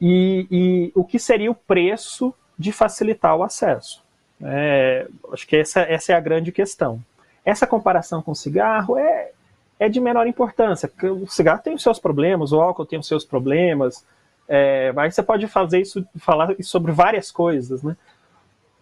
E, 0.00 0.46
e, 0.50 0.92
o 0.94 1.04
que 1.04 1.18
seria 1.18 1.50
o 1.50 1.54
preço 1.54 2.34
de 2.58 2.72
facilitar 2.72 3.36
o 3.36 3.42
acesso. 3.42 4.02
É, 4.42 5.06
acho 5.32 5.46
que 5.46 5.56
essa, 5.56 5.80
essa 5.82 6.12
é 6.12 6.14
a 6.16 6.20
grande 6.20 6.52
questão. 6.52 7.00
Essa 7.44 7.66
comparação 7.66 8.20
com 8.22 8.32
o 8.32 8.36
cigarro 8.36 8.98
é, 8.98 9.30
é 9.78 9.88
de 9.88 10.00
menor 10.00 10.26
importância, 10.26 10.88
porque 10.88 11.06
o 11.06 11.26
cigarro 11.26 11.62
tem 11.62 11.74
os 11.74 11.82
seus 11.82 11.98
problemas, 11.98 12.52
o 12.52 12.60
álcool 12.60 12.86
tem 12.86 12.98
os 12.98 13.06
seus 13.06 13.24
problemas, 13.24 14.04
é, 14.48 14.92
mas 14.92 15.14
você 15.14 15.22
pode 15.22 15.46
fazer 15.46 15.80
isso, 15.80 16.06
falar 16.18 16.54
sobre 16.60 16.92
várias 16.92 17.30
coisas, 17.30 17.82
né? 17.82 17.96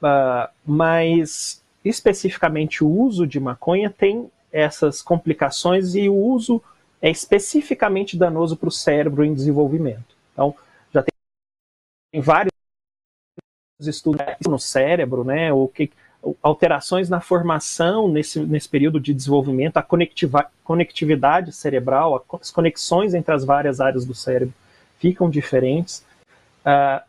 Uh, 0.03 0.51
mas 0.67 1.62
especificamente 1.85 2.85
o 2.85 2.89
uso 2.89 3.27
de 3.27 3.41
maconha 3.41 3.91
tem 3.91 4.31
essas 4.53 5.01
complicações 5.01 5.95
e 5.95 6.09
o 6.09 6.15
uso 6.15 6.63
é 7.01 7.11
especificamente 7.11 8.17
danoso 8.17 8.57
para 8.57 8.69
o 8.69 8.73
cérebro 8.73 9.25
em 9.25 9.35
desenvolvimento. 9.35 10.15
Então, 10.33 10.55
já 10.93 11.03
tem 11.03 12.21
vários 12.21 12.53
estudos 13.81 14.23
no 14.47 14.59
cérebro, 14.59 15.25
né, 15.25 15.53
o 15.53 15.67
que, 15.67 15.91
alterações 16.43 17.09
na 17.09 17.21
formação 17.21 18.07
nesse, 18.09 18.39
nesse 18.41 18.69
período 18.69 19.01
de 19.01 19.13
desenvolvimento, 19.13 19.77
a 19.79 19.87
conectividade 20.63 21.53
cerebral, 21.53 22.25
as 22.41 22.51
conexões 22.51 23.15
entre 23.15 23.35
as 23.35 23.45
várias 23.45 23.81
áreas 23.81 24.05
do 24.05 24.15
cérebro 24.15 24.55
ficam 24.99 25.29
diferentes. 25.29 26.05
Uh, 26.65 27.03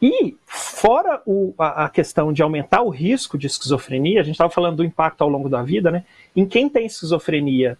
e, 0.00 0.36
fora 0.46 1.20
o, 1.26 1.52
a, 1.58 1.86
a, 1.86 1.88
questão 1.88 2.32
de 2.32 2.42
aumentar 2.42 2.82
o 2.82 2.88
risco 2.88 3.36
de 3.36 3.48
esquizofrenia, 3.48 4.20
a 4.20 4.22
gente 4.22 4.34
estava 4.34 4.50
falando 4.50 4.76
do 4.76 4.84
impacto 4.84 5.22
ao 5.22 5.28
longo 5.28 5.48
da 5.48 5.62
vida, 5.62 5.90
né? 5.90 6.04
Em 6.36 6.46
quem 6.46 6.68
tem 6.68 6.86
esquizofrenia 6.86 7.76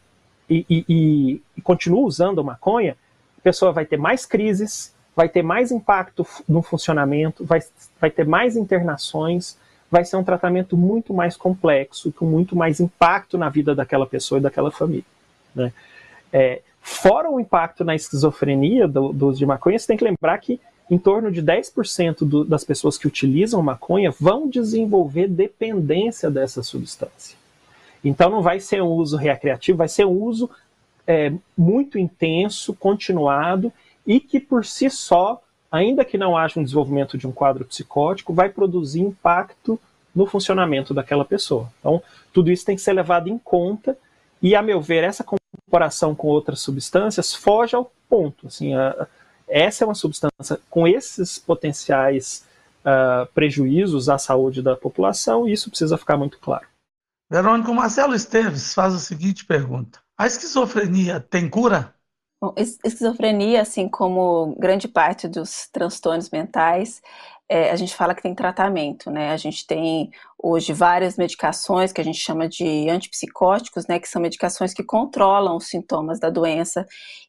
e, 0.51 0.67
e, 0.69 0.85
e, 0.89 1.43
e 1.57 1.63
continua 1.63 2.01
usando 2.01 2.43
maconha, 2.43 2.97
a 3.39 3.41
pessoa 3.41 3.73
vai 3.73 3.87
ter 3.87 3.97
mais 3.97 4.27
crises, 4.27 4.93
vai 5.15 5.29
ter 5.29 5.43
mais 5.43 5.71
impacto 5.71 6.27
no 6.49 6.61
funcionamento, 6.61 7.45
vai, 7.45 7.61
vai 8.01 8.11
ter 8.11 8.27
mais 8.27 8.57
internações, 8.57 9.57
vai 9.89 10.05
ser 10.05 10.17
um 10.17 10.25
tratamento 10.25 10.77
muito 10.77 11.15
mais 11.15 11.37
complexo, 11.37 12.13
com 12.13 12.25
muito 12.25 12.57
mais 12.57 12.81
impacto 12.81 13.39
na 13.39 13.49
vida 13.49 13.77
daquela 13.77 14.07
pessoa 14.07 14.39
e 14.39 14.43
daquela 14.43 14.73
família. 14.73 15.05
Né? 15.55 15.73
É, 16.33 16.63
fora 16.81 17.31
o 17.31 17.39
impacto 17.39 17.85
na 17.85 17.95
esquizofrenia 17.95 18.89
do, 18.89 19.13
do 19.13 19.29
uso 19.29 19.39
de 19.39 19.47
maconha, 19.47 19.79
você 19.79 19.87
tem 19.87 19.97
que 19.97 20.05
lembrar 20.05 20.37
que 20.39 20.61
em 20.91 20.99
torno 20.99 21.31
de 21.31 21.43
10% 21.43 22.19
do, 22.21 22.45
das 22.45 22.65
pessoas 22.65 22.97
que 22.97 23.07
utilizam 23.07 23.63
maconha 23.63 24.11
vão 24.19 24.49
desenvolver 24.49 25.29
dependência 25.29 26.31
dessa 26.31 26.63
substância. 26.63 27.37
Então 28.03 28.31
não 28.31 28.43
vai 28.43 28.61
ser 28.61 28.83
um 28.83 28.89
uso 28.89 29.17
recreativo, 29.17 29.79
vai 29.79 29.89
ser 29.89 30.07
um 30.07 30.23
uso 30.23 30.49
é, 31.07 31.33
muito 31.57 31.99
intenso, 31.99 32.75
continuado 32.75 33.73
e 34.07 34.21
que 34.21 34.41
por 34.41 34.65
si 34.65 34.89
só, 34.89 35.43
ainda 35.71 36.05
que 36.05 36.17
não 36.17 36.37
haja 36.37 36.59
um 36.59 36.63
desenvolvimento 36.63 37.19
de 37.19 37.27
um 37.27 37.33
quadro 37.33 37.65
psicótico, 37.65 38.33
vai 38.33 38.49
produzir 38.49 39.01
impacto 39.01 39.79
no 40.15 40.27
funcionamento 40.27 40.95
daquela 40.95 41.25
pessoa. 41.25 41.71
Então, 41.79 42.03
tudo 42.33 42.51
isso 42.51 42.65
tem 42.65 42.77
que 42.77 42.83
ser 42.83 42.93
levado 42.93 43.29
em 43.29 43.39
conta 43.39 43.97
e, 44.43 44.55
a 44.55 44.63
meu 44.63 44.81
ver, 44.81 45.05
essa 45.05 45.25
comparação 45.25 46.15
com 46.15 46.29
outras 46.29 46.61
substâncias 46.61 47.35
foge 47.35 47.77
ao 47.77 47.93
ponto. 48.09 48.47
Assim, 48.47 48.75
a, 48.75 49.07
essa 49.49 49.85
é 49.85 49.87
uma 49.87 49.95
substância 49.95 50.61
com 50.71 50.87
esses 50.87 51.39
potenciais 51.39 52.45
uh, 52.81 53.27
prejuízos 53.33 54.09
à 54.09 54.19
saúde 54.19 54.63
da 54.63 54.77
população 54.77 55.49
e 55.49 55.53
isso 55.53 55.71
precisa 55.71 55.99
ficar 55.99 56.17
muito 56.17 56.39
claro. 56.39 56.67
Verônica, 57.31 57.73
Marcelo 57.73 58.15
Esteves 58.15 58.73
faz 58.73 58.95
a 58.95 58.99
seguinte 58.99 59.45
pergunta: 59.45 60.01
A 60.17 60.27
esquizofrenia 60.27 61.21
tem 61.21 61.49
cura? 61.49 61.95
Bom, 62.41 62.55
esquizofrenia, 62.57 63.61
assim 63.63 63.89
como 63.89 64.55
grande 64.61 64.87
parte 64.87 65.27
dos 65.27 65.67
transtornos 65.73 66.31
mentais, 66.31 67.03
é, 67.49 67.71
a 67.71 67.77
gente 67.77 67.97
fala 67.97 68.15
que 68.15 68.23
tem 68.23 68.33
tratamento, 68.33 69.11
né? 69.11 69.33
A 69.33 69.37
gente 69.37 69.67
tem 69.67 70.11
hoje 70.39 70.73
várias 70.73 71.17
medicações 71.17 71.93
que 71.93 72.01
a 72.01 72.05
gente 72.05 72.19
chama 72.19 72.49
de 72.49 72.89
antipsicóticos, 72.89 73.89
né? 73.89 73.99
Que 73.99 74.09
são 74.09 74.23
medicações 74.23 74.73
que 74.73 74.85
controlam 74.85 75.57
os 75.57 75.67
sintomas 75.67 76.21
da 76.21 76.31
doença. 76.31 76.87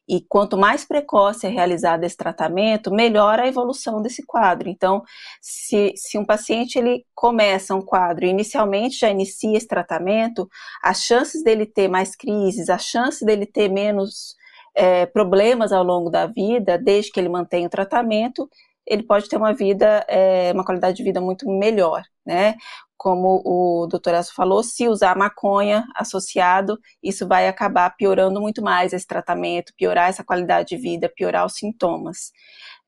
E 0.08 0.20
quanto 0.28 0.56
mais 0.56 0.84
precoce 0.84 1.44
é 1.46 1.50
realizado 1.50 2.04
esse 2.04 2.16
tratamento, 2.16 2.92
melhor 2.92 3.40
a 3.40 3.48
evolução 3.48 4.00
desse 4.00 4.24
quadro. 4.24 4.68
Então, 4.68 5.02
se, 5.40 5.92
se 5.96 6.18
um 6.18 6.24
paciente 6.24 6.78
ele 6.78 7.04
começa 7.14 7.74
um 7.74 7.82
quadro 7.82 8.26
e 8.26 8.28
inicialmente 8.28 8.98
já 8.98 9.10
inicia 9.10 9.56
esse 9.56 9.66
tratamento, 9.66 10.48
as 10.82 11.02
chances 11.02 11.42
dele 11.42 11.66
ter 11.66 11.88
mais 11.88 12.14
crises, 12.14 12.68
a 12.68 12.78
chance 12.78 13.24
dele 13.24 13.46
ter 13.46 13.68
menos 13.68 14.38
é, 14.74 15.06
problemas 15.06 15.72
ao 15.72 15.84
longo 15.84 16.10
da 16.10 16.26
vida, 16.26 16.78
desde 16.78 17.10
que 17.10 17.20
ele 17.20 17.28
mantenha 17.28 17.66
o 17.66 17.70
tratamento, 17.70 18.48
ele 18.86 19.02
pode 19.02 19.28
ter 19.28 19.36
uma 19.36 19.52
vida, 19.52 20.04
é, 20.08 20.52
uma 20.52 20.64
qualidade 20.64 20.96
de 20.96 21.04
vida 21.04 21.20
muito 21.20 21.48
melhor, 21.48 22.02
né? 22.26 22.56
Como 22.96 23.40
o 23.44 23.86
doutor 23.86 24.14
Elcio 24.14 24.34
falou, 24.34 24.62
se 24.62 24.88
usar 24.88 25.16
maconha 25.16 25.86
associado, 25.96 26.78
isso 27.02 27.26
vai 27.26 27.48
acabar 27.48 27.94
piorando 27.96 28.40
muito 28.40 28.62
mais 28.62 28.92
esse 28.92 29.06
tratamento, 29.06 29.72
piorar 29.76 30.10
essa 30.10 30.24
qualidade 30.24 30.68
de 30.70 30.76
vida, 30.76 31.10
piorar 31.14 31.46
os 31.46 31.54
sintomas. 31.54 32.32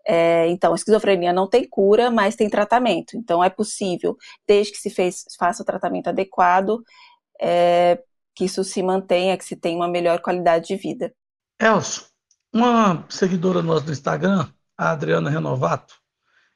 É, 0.06 0.48
então, 0.48 0.72
a 0.72 0.74
esquizofrenia 0.74 1.32
não 1.32 1.48
tem 1.48 1.66
cura, 1.68 2.10
mas 2.10 2.36
tem 2.36 2.50
tratamento. 2.50 3.16
Então, 3.16 3.42
é 3.42 3.48
possível, 3.48 4.16
desde 4.46 4.72
que 4.72 4.78
se 4.78 4.90
fez, 4.90 5.24
faça 5.38 5.62
o 5.62 5.66
tratamento 5.66 6.08
adequado, 6.08 6.82
é, 7.40 8.02
que 8.34 8.44
isso 8.44 8.64
se 8.64 8.82
mantenha, 8.82 9.36
que 9.38 9.44
se 9.44 9.56
tenha 9.56 9.76
uma 9.76 9.88
melhor 9.88 10.20
qualidade 10.20 10.66
de 10.68 10.76
vida. 10.76 11.14
Elcio, 11.62 12.02
uma 12.52 13.04
seguidora 13.08 13.62
nossa 13.62 13.86
do 13.86 13.92
Instagram 13.92 14.48
a 14.76 14.90
Adriana 14.90 15.30
Renovato. 15.30 15.94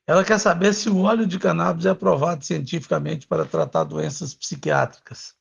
Ela 0.04 0.25
quer 0.25 0.38
saber 0.38 0.75
se 0.75 0.88
o 0.88 1.02
óleo 1.02 1.25
de 1.25 1.38
cannabis 1.38 1.86
é 1.86 1.90
aprovado 1.90 2.44
cientificamente 2.44 3.25
para 3.25 3.44
tratar 3.44 3.84
doenças 3.84 4.34
psiquiátricas. 4.34 5.34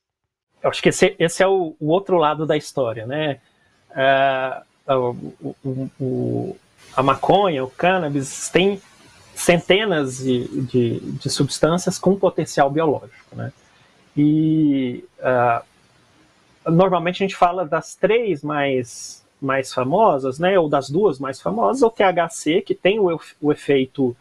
Eu 0.62 0.70
acho 0.70 0.80
que 0.80 0.90
esse, 0.90 1.16
esse 1.18 1.42
é 1.42 1.48
o, 1.48 1.74
o, 1.80 1.88
outro 1.88 2.16
lado 2.16 2.46
da 2.46 2.56
história, 2.56 3.06
né? 3.06 3.40
É, 3.90 4.62
o, 4.88 5.16
o, 6.00 6.56
a 6.96 7.02
maconha, 7.02 7.64
o 7.64 7.70
cannabis, 7.70 8.48
tem 8.50 8.80
centenas 9.34 10.18
de, 10.18 10.62
de, 10.62 11.00
de 11.00 11.30
substâncias 11.30 11.98
com 11.98 12.16
potencial 12.16 12.70
biológico, 12.70 13.34
né? 13.34 13.52
E 14.16 15.04
uh, 15.18 16.70
normalmente 16.70 17.22
a 17.22 17.26
gente 17.26 17.36
fala 17.36 17.66
das 17.66 17.96
três 17.96 18.42
mais 18.42 19.25
mais 19.46 19.72
famosas, 19.72 20.38
né, 20.38 20.58
ou 20.58 20.68
das 20.68 20.90
duas 20.90 21.18
mais 21.18 21.40
famosas, 21.40 21.82
o 21.82 21.90
THC, 21.90 22.60
que 22.60 22.74
tem 22.74 22.98
o, 22.98 23.18
o 23.40 23.52
efeito 23.52 24.16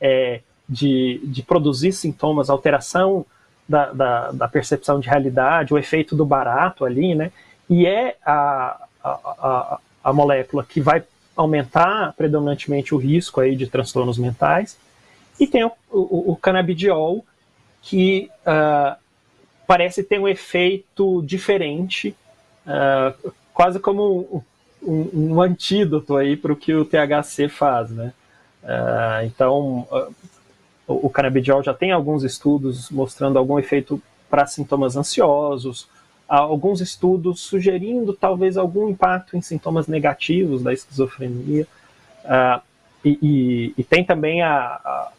é, 0.00 0.40
de, 0.68 1.20
de 1.24 1.42
produzir 1.42 1.92
sintomas, 1.92 2.48
alteração 2.48 3.26
da, 3.68 3.92
da, 3.92 4.30
da, 4.32 4.48
percepção 4.48 4.98
de 5.00 5.08
realidade, 5.08 5.74
o 5.74 5.78
efeito 5.78 6.16
do 6.16 6.24
barato 6.24 6.84
ali, 6.84 7.14
né, 7.14 7.32
e 7.68 7.86
é 7.86 8.16
a, 8.24 8.86
a, 9.02 9.10
a, 9.10 9.78
a 10.04 10.12
molécula 10.12 10.64
que 10.64 10.80
vai 10.80 11.02
aumentar 11.36 12.14
predominantemente 12.16 12.94
o 12.94 12.98
risco 12.98 13.40
aí 13.40 13.56
de 13.56 13.66
transtornos 13.66 14.18
mentais, 14.18 14.78
e 15.38 15.46
tem 15.46 15.64
o, 15.64 15.72
o, 15.90 16.32
o 16.32 16.36
canabidiol, 16.36 17.24
que 17.82 18.30
uh, 18.42 18.96
parece 19.66 20.02
ter 20.02 20.20
um 20.20 20.28
efeito 20.28 21.22
diferente, 21.22 22.14
uh, 22.66 23.32
quase 23.54 23.78
como 23.78 24.44
um, 24.82 25.34
um 25.34 25.42
antídoto 25.42 26.16
aí 26.16 26.36
para 26.36 26.52
o 26.52 26.56
que 26.56 26.74
o 26.74 26.84
THC 26.84 27.48
faz, 27.48 27.90
né? 27.90 28.12
Uh, 28.62 29.24
então, 29.24 29.86
uh, 29.90 30.14
o, 30.86 31.06
o 31.06 31.10
canabidiol 31.10 31.62
já 31.62 31.72
tem 31.72 31.92
alguns 31.92 32.24
estudos 32.24 32.90
mostrando 32.90 33.38
algum 33.38 33.58
efeito 33.58 34.02
para 34.28 34.46
sintomas 34.46 34.96
ansiosos, 34.96 35.88
alguns 36.28 36.80
estudos 36.80 37.40
sugerindo 37.40 38.12
talvez 38.12 38.56
algum 38.56 38.88
impacto 38.88 39.36
em 39.36 39.42
sintomas 39.42 39.88
negativos 39.88 40.62
da 40.62 40.72
esquizofrenia, 40.72 41.66
uh, 42.24 42.60
e, 43.04 43.18
e, 43.20 43.74
e, 43.78 43.84
tem 43.84 44.04
também 44.04 44.42
a, 44.42 44.52
a, 44.52 45.12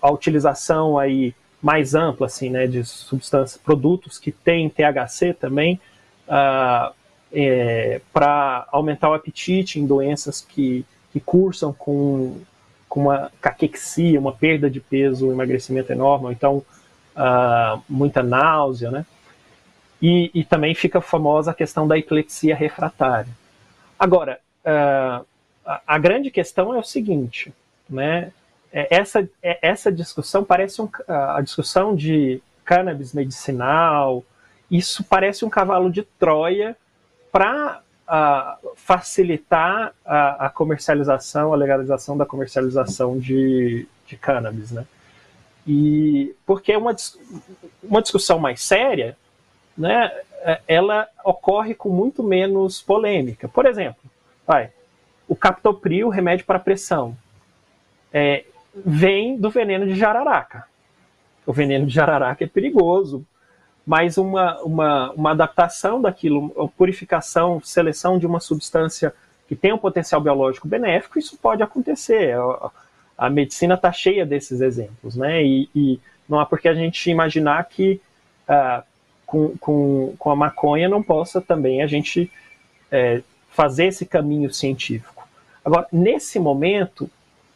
a, 0.00 0.10
utilização 0.10 0.98
aí 0.98 1.34
mais 1.62 1.94
ampla 1.94 2.26
assim, 2.26 2.48
né, 2.48 2.66
de 2.66 2.82
substâncias, 2.82 3.60
produtos 3.62 4.18
que 4.18 4.32
têm 4.32 4.70
THC 4.70 5.34
também, 5.34 5.78
uh, 6.26 6.92
é, 7.38 8.00
para 8.14 8.66
aumentar 8.72 9.10
o 9.10 9.14
apetite 9.14 9.78
em 9.78 9.86
doenças 9.86 10.40
que, 10.40 10.86
que 11.12 11.20
cursam 11.20 11.70
com, 11.70 12.40
com 12.88 13.02
uma 13.02 13.30
caquexia, 13.42 14.18
uma 14.18 14.32
perda 14.32 14.70
de 14.70 14.80
peso, 14.80 15.28
um 15.28 15.32
emagrecimento 15.32 15.92
enorme, 15.92 16.24
ou 16.24 16.32
então 16.32 16.56
uh, 17.14 17.82
muita 17.86 18.22
náusea, 18.22 18.90
né? 18.90 19.04
E, 20.00 20.30
e, 20.32 20.44
também 20.44 20.74
fica 20.74 21.00
famosa 21.00 21.50
a 21.50 21.54
questão 21.54 21.86
da 21.86 21.98
epilepsia 21.98 22.56
refratária. 22.56 23.32
Agora, 23.98 24.40
uh, 24.64 25.26
a, 25.64 25.82
a, 25.86 25.98
grande 25.98 26.30
questão 26.30 26.74
é 26.74 26.78
o 26.78 26.82
seguinte, 26.82 27.52
né? 27.88 28.32
É, 28.72 28.96
essa, 28.96 29.28
é, 29.42 29.58
essa 29.60 29.92
discussão 29.92 30.42
parece 30.42 30.80
um, 30.80 30.88
a 31.06 31.40
discussão 31.42 31.94
de 31.94 32.40
cannabis 32.64 33.12
medicinal, 33.12 34.24
isso 34.70 35.04
parece 35.04 35.44
um 35.44 35.50
cavalo 35.50 35.90
de 35.90 36.02
Troia 36.02 36.74
para 37.36 37.82
uh, 38.08 38.70
facilitar 38.76 39.92
a, 40.06 40.46
a, 40.46 40.48
comercialização, 40.48 41.52
a 41.52 41.56
legalização 41.56 42.16
da 42.16 42.24
comercialização 42.24 43.18
de, 43.18 43.86
de 44.06 44.16
cannabis, 44.16 44.72
né? 44.72 44.86
E 45.66 46.34
porque 46.46 46.72
é 46.72 46.78
uma, 46.78 46.96
uma 47.82 48.00
discussão 48.00 48.38
mais 48.38 48.62
séria, 48.62 49.18
né? 49.76 50.10
É, 50.40 50.62
ela 50.66 51.06
ocorre 51.22 51.74
com 51.74 51.90
muito 51.90 52.22
menos 52.22 52.80
polêmica. 52.80 53.48
Por 53.48 53.66
exemplo, 53.66 54.02
vai, 54.46 54.70
o 55.28 55.36
captopril, 55.36 56.08
remédio 56.08 56.46
para 56.46 56.58
pressão, 56.58 57.14
é, 58.10 58.46
vem 58.74 59.36
do 59.36 59.50
veneno 59.50 59.86
de 59.86 59.94
jararaca. 59.94 60.64
O 61.44 61.52
veneno 61.52 61.84
de 61.84 61.92
jararaca 61.92 62.44
é 62.44 62.46
perigoso, 62.46 63.26
mas 63.86 64.18
uma, 64.18 64.60
uma, 64.62 65.12
uma 65.12 65.30
adaptação 65.30 66.02
daquilo, 66.02 66.70
purificação, 66.76 67.60
seleção 67.62 68.18
de 68.18 68.26
uma 68.26 68.40
substância 68.40 69.14
que 69.46 69.54
tem 69.54 69.72
um 69.72 69.78
potencial 69.78 70.20
biológico 70.20 70.66
benéfico, 70.66 71.18
isso 71.18 71.38
pode 71.38 71.62
acontecer. 71.62 72.36
A, 72.36 72.70
a 73.16 73.30
medicina 73.30 73.74
está 73.74 73.92
cheia 73.92 74.26
desses 74.26 74.60
exemplos, 74.60 75.14
né? 75.16 75.44
E, 75.44 75.70
e, 75.74 76.00
não 76.28 76.40
há 76.40 76.44
por 76.44 76.58
que 76.58 76.68
a 76.68 76.74
gente 76.74 77.08
imaginar 77.08 77.62
que 77.68 78.00
uh, 78.48 78.82
com, 79.24 79.56
com, 79.58 80.14
com 80.18 80.30
a 80.30 80.34
maconha 80.34 80.88
não 80.88 81.00
possa 81.00 81.40
também 81.40 81.82
a 81.82 81.86
gente 81.86 82.28
é, 82.90 83.22
fazer 83.50 83.86
esse 83.86 84.04
caminho 84.04 84.52
científico. 84.52 85.28
Agora, 85.64 85.86
nesse 85.92 86.40
momento, 86.40 87.08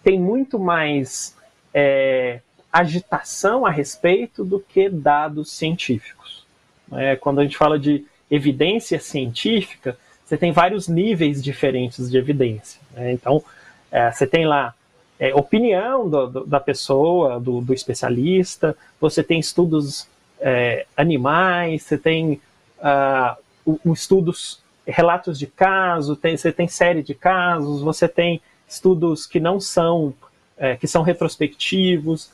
tem 0.05 0.21
muito 0.21 0.59
mais 0.59 1.37
é, 1.75 2.41
agitação 2.73 3.67
a 3.67 3.71
respeito 3.71 4.45
do 4.45 4.61
que 4.61 4.89
dados 4.89 5.51
científicos. 5.51 6.45
É, 6.93 7.17
quando 7.17 7.41
a 7.41 7.43
gente 7.43 7.57
fala 7.57 7.79
de 7.79 8.05
evidência 8.31 9.01
científica, 9.01 9.97
você 10.25 10.37
tem 10.37 10.53
vários 10.53 10.87
níveis 10.87 11.43
diferentes 11.43 12.11
de 12.11 12.17
evidência. 12.17 12.81
Né? 12.93 13.13
Então, 13.13 13.43
é, 13.91 14.11
você 14.11 14.27
tem 14.27 14.47
lá 14.47 14.75
é, 15.19 15.35
opinião 15.35 16.09
do, 16.09 16.27
do, 16.27 16.47
da 16.47 16.61
pessoa, 16.61 17.41
do, 17.41 17.61
do, 17.61 17.75
especialista, 17.75 18.77
você 19.01 19.23
tem 19.23 19.41
estudos 19.41 20.07
é, 20.41 20.87
animais, 20.97 21.83
você 21.83 21.99
tem 21.99 22.41
uh, 22.79 23.93
estudos, 23.93 24.63
relatos 24.87 25.39
de 25.39 25.47
caso, 25.47 26.17
tem, 26.17 26.37
você 26.37 26.51
tem 26.51 26.69
série 26.69 27.03
de 27.03 27.15
casos, 27.15 27.83
você 27.83 28.09
tem 28.09 28.41
estudos 28.67 29.27
que 29.27 29.39
não 29.39 29.61
são 29.61 30.15
é, 30.57 30.77
que 30.77 30.87
são 30.87 31.03
retrospectivos. 31.03 32.31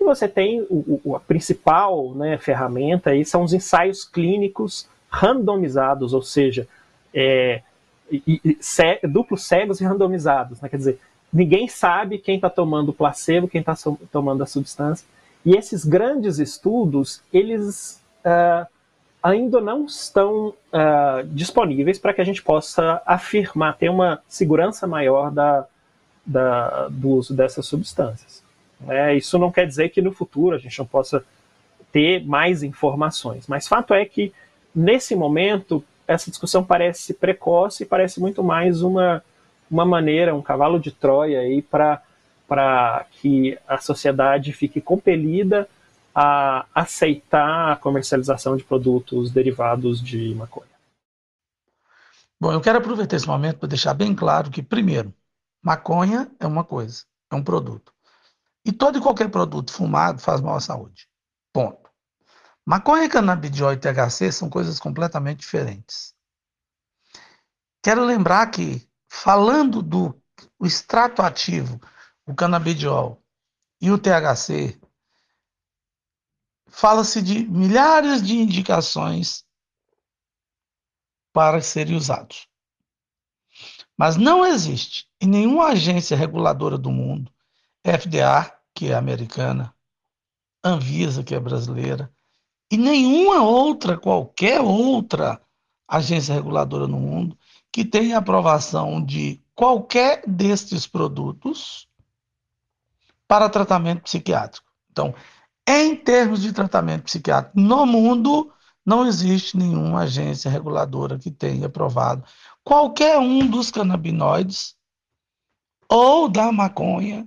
E 0.00 0.04
você 0.04 0.26
tem 0.26 0.62
o, 0.62 1.00
o, 1.04 1.14
a 1.14 1.20
principal 1.20 2.14
né, 2.14 2.38
ferramenta 2.38 3.10
aí 3.10 3.24
são 3.24 3.42
os 3.42 3.52
ensaios 3.52 4.02
clínicos 4.02 4.88
randomizados, 5.10 6.14
ou 6.14 6.22
seja, 6.22 6.66
é, 7.12 7.60
e, 8.10 8.40
e, 8.42 8.56
ce, 8.60 8.98
duplos 9.04 9.44
cegos 9.44 9.80
e 9.80 9.84
randomizados. 9.84 10.60
Né? 10.60 10.68
Quer 10.70 10.78
dizer, 10.78 11.00
ninguém 11.30 11.68
sabe 11.68 12.18
quem 12.18 12.36
está 12.36 12.48
tomando 12.48 12.88
o 12.88 12.94
placebo, 12.94 13.46
quem 13.46 13.60
está 13.60 13.76
so, 13.76 13.98
tomando 14.10 14.42
a 14.42 14.46
substância. 14.46 15.06
E 15.44 15.54
esses 15.54 15.84
grandes 15.84 16.38
estudos, 16.38 17.22
eles 17.32 18.02
uh, 18.24 18.66
ainda 19.22 19.60
não 19.60 19.84
estão 19.84 20.48
uh, 20.48 21.26
disponíveis 21.26 21.98
para 21.98 22.14
que 22.14 22.20
a 22.20 22.24
gente 22.24 22.42
possa 22.42 23.02
afirmar, 23.04 23.76
ter 23.76 23.90
uma 23.90 24.22
segurança 24.28 24.86
maior 24.86 25.30
da, 25.30 25.66
da, 26.24 26.88
do 26.88 27.10
uso 27.10 27.34
dessas 27.34 27.66
substâncias. 27.66 28.42
É, 28.88 29.14
isso 29.14 29.38
não 29.38 29.50
quer 29.50 29.66
dizer 29.66 29.90
que 29.90 30.00
no 30.00 30.12
futuro 30.12 30.56
a 30.56 30.58
gente 30.58 30.78
não 30.78 30.86
possa 30.86 31.24
ter 31.92 32.24
mais 32.24 32.62
informações, 32.62 33.46
mas 33.46 33.68
fato 33.68 33.92
é 33.92 34.04
que 34.04 34.32
nesse 34.74 35.14
momento 35.14 35.84
essa 36.06 36.30
discussão 36.30 36.64
parece 36.64 37.14
precoce 37.14 37.82
e 37.82 37.86
parece 37.86 38.20
muito 38.20 38.42
mais 38.42 38.82
uma, 38.82 39.22
uma 39.70 39.84
maneira, 39.84 40.34
um 40.34 40.42
cavalo 40.42 40.78
de 40.78 40.90
Troia 40.90 41.40
aí 41.40 41.62
para 41.62 42.02
para 42.50 43.06
que 43.12 43.56
a 43.68 43.78
sociedade 43.78 44.52
fique 44.52 44.80
compelida 44.80 45.68
a 46.12 46.66
aceitar 46.74 47.70
a 47.70 47.76
comercialização 47.76 48.56
de 48.56 48.64
produtos 48.64 49.30
derivados 49.30 50.02
de 50.02 50.34
maconha. 50.34 50.66
Bom, 52.40 52.52
eu 52.52 52.60
quero 52.60 52.78
aproveitar 52.78 53.14
esse 53.14 53.28
momento 53.28 53.58
para 53.58 53.68
deixar 53.68 53.94
bem 53.94 54.12
claro 54.12 54.50
que, 54.50 54.64
primeiro, 54.64 55.14
maconha 55.62 56.28
é 56.40 56.46
uma 56.46 56.64
coisa, 56.64 57.04
é 57.30 57.36
um 57.36 57.44
produto. 57.44 57.92
E 58.64 58.72
todo 58.72 58.98
e 58.98 59.00
qualquer 59.00 59.30
produto 59.30 59.72
fumado 59.72 60.20
faz 60.20 60.40
mal 60.40 60.56
à 60.56 60.60
saúde. 60.60 61.08
Ponto. 61.52 61.90
Maconha, 62.64 63.08
canabidiol 63.08 63.72
e 63.72 63.76
THC 63.76 64.30
são 64.30 64.50
coisas 64.50 64.78
completamente 64.78 65.40
diferentes. 65.40 66.14
Quero 67.82 68.04
lembrar 68.04 68.50
que, 68.50 68.86
falando 69.08 69.82
do 69.82 70.20
extrato 70.62 71.22
ativo 71.22 71.80
o 72.26 72.34
canabidiol 72.34 73.22
e 73.80 73.90
o 73.90 73.98
THC, 73.98 74.78
fala-se 76.66 77.22
de 77.22 77.46
milhares 77.48 78.22
de 78.22 78.36
indicações 78.36 79.44
para 81.32 81.60
serem 81.62 81.96
usados. 81.96 82.46
Mas 83.96 84.16
não 84.16 84.46
existe 84.46 85.08
em 85.20 85.26
nenhuma 85.26 85.68
agência 85.68 86.16
reguladora 86.16 86.78
do 86.78 86.90
mundo, 86.90 87.32
FDA, 87.84 88.52
que 88.74 88.90
é 88.90 88.94
americana, 88.94 89.74
Anvisa, 90.64 91.24
que 91.24 91.34
é 91.34 91.40
brasileira, 91.40 92.12
e 92.70 92.76
nenhuma 92.76 93.42
outra, 93.42 93.98
qualquer 93.98 94.60
outra 94.60 95.40
agência 95.88 96.34
reguladora 96.34 96.86
no 96.86 97.00
mundo, 97.00 97.36
que 97.72 97.84
tenha 97.84 98.18
aprovação 98.18 99.02
de 99.04 99.42
qualquer 99.54 100.22
destes 100.26 100.86
produtos 100.86 101.88
para 103.26 103.48
tratamento 103.48 104.02
psiquiátrico. 104.02 104.70
Então, 104.90 105.14
em 105.66 105.96
termos 105.96 106.42
de 106.42 106.52
tratamento 106.52 107.04
psiquiátrico 107.04 107.58
no 107.58 107.86
mundo, 107.86 108.52
não 108.84 109.06
existe 109.06 109.56
nenhuma 109.56 110.00
agência 110.00 110.50
reguladora 110.50 111.18
que 111.18 111.30
tenha 111.30 111.66
aprovado 111.66 112.24
qualquer 112.64 113.18
um 113.18 113.46
dos 113.46 113.70
canabinoides 113.70 114.76
ou 115.88 116.28
da 116.28 116.50
maconha 116.50 117.26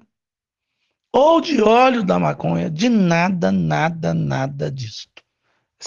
ou 1.13 1.39
de 1.39 1.61
óleo 1.61 2.03
da 2.03 2.17
maconha, 2.17 2.71
de 2.71 2.89
nada, 2.89 3.51
nada, 3.51 4.15
nada 4.15 4.71
disto. 4.71 5.21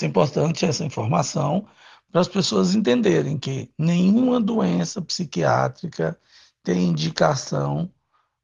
É 0.01 0.07
importante 0.07 0.65
essa 0.65 0.85
informação 0.85 1.67
para 2.13 2.21
as 2.21 2.29
pessoas 2.29 2.75
entenderem 2.75 3.37
que 3.37 3.71
nenhuma 3.77 4.41
doença 4.41 5.03
psiquiátrica 5.03 6.17
tem 6.63 6.89
indicação 6.89 7.91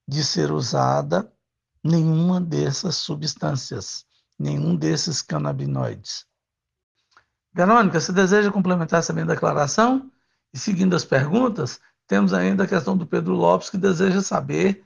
de 0.09 0.25
ser 0.25 0.51
usada 0.51 1.31
nenhuma 1.85 2.41
dessas 2.41 2.97
substâncias, 2.97 4.05
nenhum 4.39 4.75
desses 4.75 5.23
canabinoides. 5.23 6.27
Verônica, 7.55 8.01
você 8.01 8.13
deseja 8.13 8.51
complementar 8.51 9.01
essa 9.01 9.13
minha 9.13 9.27
declaração? 9.27 10.11
E 10.53 10.59
seguindo 10.59 10.97
as 10.97 11.05
perguntas, 11.05 11.81
temos 12.07 12.33
ainda 12.33 12.65
a 12.65 12.69
questão 12.69 12.97
do 12.97 13.07
Pedro 13.07 13.35
Lopes, 13.35 13.71
que 13.71 13.77
deseja 13.77 14.23
saber 14.23 14.85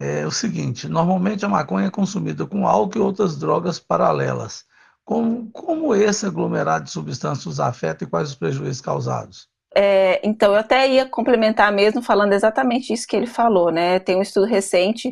é, 0.00 0.26
o 0.26 0.30
seguinte: 0.30 0.88
normalmente 0.88 1.44
a 1.44 1.48
maconha 1.48 1.88
é 1.88 1.90
consumida 1.90 2.46
com 2.46 2.66
álcool 2.66 2.98
e 2.98 3.02
outras 3.02 3.36
drogas 3.36 3.78
paralelas. 3.78 4.64
Como, 5.04 5.50
como 5.52 5.94
esse 5.94 6.26
aglomerado 6.26 6.84
de 6.84 6.90
substâncias 6.90 7.58
afeta 7.58 8.04
e 8.04 8.06
quais 8.06 8.28
os 8.28 8.34
prejuízos 8.34 8.82
causados? 8.82 9.48
É, 9.74 10.20
então, 10.26 10.52
eu 10.52 10.58
até 10.58 10.88
ia 10.88 11.06
complementar 11.06 11.72
mesmo 11.72 12.02
falando 12.02 12.32
exatamente 12.32 12.92
isso 12.92 13.06
que 13.06 13.16
ele 13.16 13.26
falou, 13.26 13.70
né? 13.70 13.98
Tem 13.98 14.16
um 14.16 14.22
estudo 14.22 14.46
recente 14.46 15.10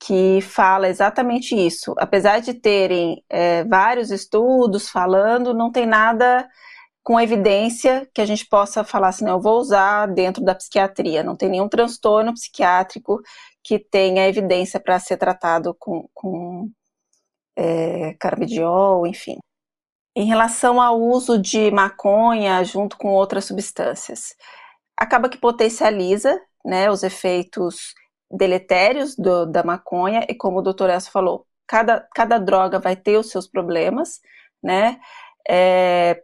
que 0.00 0.40
fala 0.42 0.88
exatamente 0.88 1.54
isso. 1.54 1.94
Apesar 1.98 2.40
de 2.40 2.54
terem 2.54 3.22
é, 3.28 3.64
vários 3.64 4.10
estudos 4.10 4.88
falando, 4.88 5.54
não 5.54 5.70
tem 5.70 5.86
nada 5.86 6.46
com 7.02 7.20
evidência 7.20 8.08
que 8.12 8.20
a 8.20 8.26
gente 8.26 8.46
possa 8.46 8.82
falar 8.82 9.08
assim, 9.08 9.28
eu 9.28 9.40
vou 9.40 9.60
usar 9.60 10.06
dentro 10.06 10.42
da 10.44 10.54
psiquiatria. 10.54 11.22
Não 11.22 11.36
tem 11.36 11.48
nenhum 11.48 11.68
transtorno 11.68 12.34
psiquiátrico 12.34 13.20
que 13.66 13.80
tenha 13.80 14.28
evidência 14.28 14.78
para 14.78 14.96
ser 15.00 15.16
tratado 15.16 15.74
com, 15.74 16.08
com 16.14 16.70
é, 17.56 18.14
carbidiol, 18.14 19.04
enfim. 19.08 19.38
Em 20.14 20.24
relação 20.24 20.80
ao 20.80 21.00
uso 21.00 21.36
de 21.36 21.68
maconha 21.72 22.62
junto 22.62 22.96
com 22.96 23.08
outras 23.08 23.44
substâncias, 23.44 24.36
acaba 24.96 25.28
que 25.28 25.36
potencializa 25.36 26.40
né, 26.64 26.88
os 26.88 27.02
efeitos 27.02 27.92
deletérios 28.30 29.16
do, 29.16 29.46
da 29.46 29.64
maconha, 29.64 30.24
e 30.28 30.34
como 30.34 30.58
o 30.58 30.62
doutor 30.62 30.88
Elcio 30.88 31.10
falou, 31.10 31.44
cada, 31.66 32.00
cada 32.14 32.38
droga 32.38 32.78
vai 32.78 32.94
ter 32.94 33.18
os 33.18 33.30
seus 33.30 33.48
problemas, 33.48 34.20
né? 34.62 35.00
É, 35.48 36.22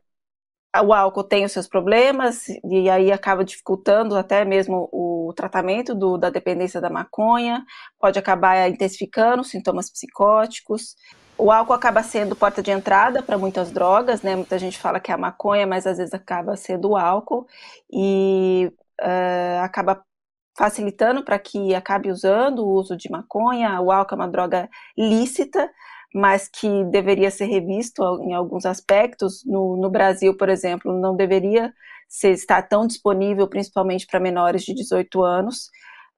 o 0.81 0.93
álcool 0.93 1.25
tem 1.25 1.45
os 1.45 1.53
seus 1.53 1.69
problemas 1.69 2.49
e 2.49 2.89
aí 2.89 3.13
acaba 3.13 3.45
dificultando 3.45 4.17
até 4.17 4.45
mesmo 4.45 4.89
o 4.93 5.12
tratamento 5.33 5.95
do, 5.95 6.17
da 6.17 6.31
dependência 6.31 6.81
da 6.81 6.91
maconha, 6.91 7.65
pode 7.99 8.19
acabar 8.19 8.69
intensificando 8.69 9.45
sintomas 9.45 9.91
psicóticos. 9.91 10.97
O 11.37 11.51
álcool 11.51 11.73
acaba 11.73 12.03
sendo 12.03 12.37
porta 12.37 12.63
de 12.63 12.71
entrada 12.71 13.23
para 13.23 13.39
muitas 13.39 13.71
drogas, 13.71 14.23
né? 14.23 14.37
Muita 14.37 14.59
gente 14.59 14.79
fala 14.79 15.01
que 15.01 15.11
é 15.11 15.15
a 15.15 15.19
maconha, 15.19 15.67
mas 15.67 15.87
às 15.87 15.99
vezes 15.99 16.15
acaba 16.15 16.57
sendo 16.57 16.91
o 16.91 16.97
álcool 16.97 17.47
e 17.91 18.71
uh, 19.01 19.63
acaba 19.63 20.05
facilitando 20.57 21.25
para 21.25 21.39
que 21.39 21.75
acabe 21.75 22.11
usando 22.11 22.61
o 22.61 22.73
uso 22.73 22.97
de 22.97 23.11
maconha. 23.11 23.81
O 23.81 23.91
álcool 23.91 24.15
é 24.15 24.19
uma 24.19 24.29
droga 24.29 24.69
lícita, 24.97 25.71
mas 26.15 26.49
que 26.49 26.85
deveria 26.85 27.31
ser 27.31 27.47
revisto 27.47 28.03
em 28.23 28.35
alguns 28.35 28.67
aspectos. 28.67 29.45
No, 29.45 29.77
no 29.77 29.91
Brasil, 29.91 30.37
por 30.37 30.49
exemplo, 30.49 30.93
não 30.93 31.17
deveria 31.17 31.73
ser, 32.13 32.33
estar 32.33 32.61
tão 32.69 32.87
disponível, 32.87 33.49
principalmente 33.49 34.07
para 34.07 34.21
menores 34.21 34.63
de 34.65 34.75
18 34.75 35.25
anos, 35.25 35.71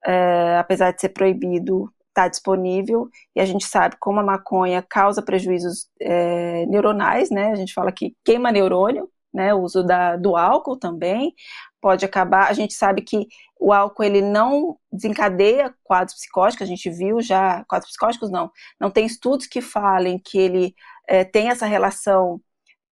é, 0.05 0.57
apesar 0.59 0.91
de 0.91 1.01
ser 1.01 1.11
proibido 1.11 1.89
está 2.09 2.29
disponível 2.29 3.09
e 3.35 3.41
a 3.41 3.45
gente 3.45 3.67
sabe 3.67 3.97
como 3.99 4.21
a 4.21 4.23
maconha 4.23 4.85
causa 4.89 5.23
prejuízos 5.23 5.89
é, 6.01 6.65
neuronais, 6.67 7.31
né? 7.31 7.51
A 7.51 7.57
gente 7.57 7.73
fala 7.73 7.91
que 7.91 8.15
queima 8.25 8.53
neurônio, 8.53 9.09
né? 9.33 9.53
O 9.53 9.63
uso 9.63 9.83
da, 9.83 10.17
do 10.17 10.37
álcool 10.37 10.77
também 10.77 11.35
pode 11.81 12.05
acabar. 12.05 12.49
A 12.49 12.53
gente 12.53 12.75
sabe 12.75 13.03
que 13.03 13.27
o 13.59 13.73
álcool 13.73 14.05
ele 14.05 14.21
não 14.21 14.77
desencadeia 14.93 15.75
quadros 15.83 16.15
psicóticos, 16.17 16.63
a 16.63 16.69
gente 16.69 16.89
viu 16.91 17.21
já, 17.21 17.65
quadros 17.69 17.91
psicóticos 17.91 18.31
não, 18.31 18.51
não 18.81 18.91
tem 18.91 19.07
estudos 19.07 19.47
que 19.47 19.61
falem 19.61 20.19
que 20.19 20.39
ele 20.39 20.75
é, 21.09 21.25
tem 21.25 21.51
essa 21.51 21.67
relação 21.67 22.41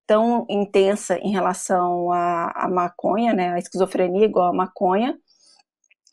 tão 0.09 0.43
intensa 0.49 1.19
em 1.19 1.31
relação 1.31 2.11
à, 2.11 2.65
à 2.65 2.67
maconha, 2.67 3.31
né, 3.31 3.53
a 3.53 3.59
esquizofrenia 3.59 4.25
igual 4.25 4.47
a 4.47 4.53
maconha, 4.53 5.15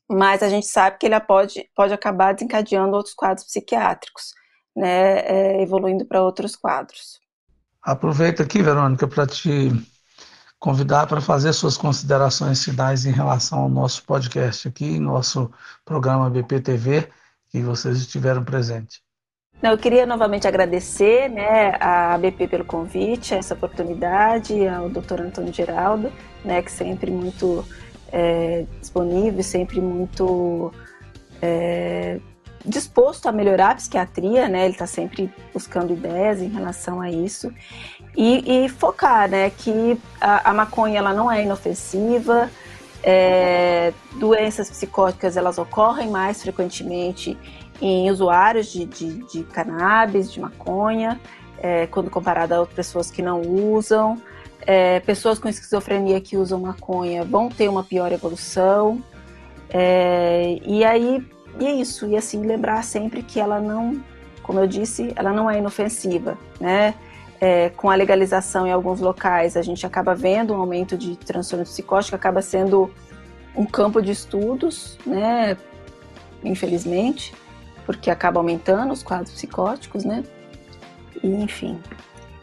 mas 0.07 0.43
a 0.43 0.51
gente 0.51 0.67
sabe 0.67 0.99
que 0.99 1.07
ele 1.07 1.19
pode, 1.19 1.67
pode 1.75 1.95
acabar 1.95 2.35
desencadeando 2.35 2.95
outros 2.95 3.15
quadros 3.15 3.47
psiquiátricos, 3.47 4.35
né, 4.77 5.21
é, 5.21 5.63
evoluindo 5.63 6.05
para 6.05 6.23
outros 6.23 6.55
quadros. 6.55 7.19
Aproveito 7.83 8.43
aqui, 8.43 8.61
Verônica, 8.61 9.09
para 9.09 9.27
te 9.27 9.71
convidar 10.59 11.07
para 11.07 11.23
fazer 11.23 11.55
suas 11.55 11.79
considerações 11.79 12.63
finais 12.63 13.07
em 13.07 13.13
relação 13.13 13.61
ao 13.61 13.69
nosso 13.71 14.05
podcast 14.05 14.69
aqui, 14.69 15.01
nosso 15.01 15.51
programa 15.87 16.29
BPTV, 16.29 17.09
que 17.49 17.63
vocês 17.63 17.97
estiveram 17.97 18.45
presentes. 18.45 19.06
Eu 19.62 19.77
queria 19.79 20.05
novamente 20.05 20.47
agradecer 20.47 21.29
né, 21.29 21.75
a 21.81 22.16
BP 22.19 22.47
pelo 22.49 22.64
convite, 22.64 23.35
essa 23.35 23.55
oportunidade, 23.55 24.66
ao 24.69 24.88
Dr. 24.88 25.23
Antônio 25.23 25.53
Geraldo, 25.53 26.12
né, 26.45 26.62
que 26.62 26.71
sempre 26.71 27.11
muito 27.11 27.64
é, 28.12 28.64
disponível, 28.81 29.42
sempre 29.42 29.81
muito 29.81 30.73
é, 31.40 32.21
disposto 32.66 33.29
a 33.29 33.33
melhorar 33.33 33.71
a 33.71 33.75
psiquiatria, 33.77 34.49
né? 34.49 34.64
Ele 34.64 34.73
está 34.73 34.87
sempre 34.87 35.33
buscando 35.53 35.92
ideias 35.92 36.42
em 36.42 36.49
relação 36.49 37.01
a 37.01 37.11
isso 37.11 37.53
e, 38.16 38.64
e 38.64 38.69
focar, 38.69 39.29
né? 39.31 39.51
Que 39.51 39.99
a, 40.21 40.51
a, 40.51 40.55
maconha 40.55 40.99
ela 40.99 41.14
não 41.14 41.31
é 41.31 41.45
inofensiva, 41.45 42.51
é, 43.03 43.92
doenças 44.14 44.69
psicóticas 44.69 45.37
elas 45.37 45.59
ocorrem 45.59 46.11
mais 46.11 46.42
frequentemente 46.42 47.38
em 47.81 48.11
usuários 48.11 48.67
de, 48.73 48.85
de, 48.87 49.25
de 49.25 49.43
cannabis, 49.45 50.33
de 50.33 50.41
maconha, 50.41 51.21
é, 51.59 51.87
quando 51.87 52.11
comparado 52.11 52.55
a 52.55 52.61
outras 52.61 52.77
pessoas 52.77 53.11
que 53.11 53.23
não 53.23 53.41
usam. 53.41 54.21
É, 54.67 55.01
pessoas 55.01 55.39
com 55.39 55.49
esquizofrenia 55.49 56.21
que 56.21 56.37
usam 56.37 56.61
maconha 56.61 57.25
vão 57.25 57.49
ter 57.49 57.69
uma 57.69 57.85
pior 57.85 58.11
evolução. 58.12 59.03
É, 59.71 60.59
e 60.65 60.85
aí, 60.85 61.27
e 61.61 61.67
é 61.67 61.73
isso. 61.73 62.07
E 62.07 62.17
assim, 62.17 62.45
lembrar 62.45 62.83
sempre 62.83 63.23
que 63.23 63.39
ela 63.39 63.61
não, 63.61 64.03
como 64.43 64.59
eu 64.59 64.67
disse, 64.67 65.12
ela 65.17 65.33
não 65.33 65.51
é 65.51 65.59
inofensiva, 65.59 66.37
né? 66.61 66.95
É, 67.39 67.69
com 67.71 67.91
a 67.91 67.95
legalização 67.95 68.67
em 68.67 68.73
alguns 68.73 68.99
locais, 68.99 69.59
a 69.59 69.62
gente 69.62 69.85
acaba 69.85 70.15
vendo 70.15 70.55
um 70.55 70.57
aumento 70.57 70.97
de 70.97 71.17
transtorno 71.17 71.67
psicótico, 71.67 72.17
acaba 72.17 72.41
sendo 72.41 72.91
um 73.55 73.67
campo 73.67 74.01
de 74.01 74.11
estudos, 74.11 74.99
né? 75.07 75.57
Infelizmente, 76.43 77.35
porque 77.87 78.11
acaba 78.11 78.40
aumentando 78.40 78.92
os 78.92 79.03
quadros 79.03 79.33
psicóticos, 79.33 80.05
né? 80.05 80.22
E, 81.22 81.29
enfim, 81.29 81.81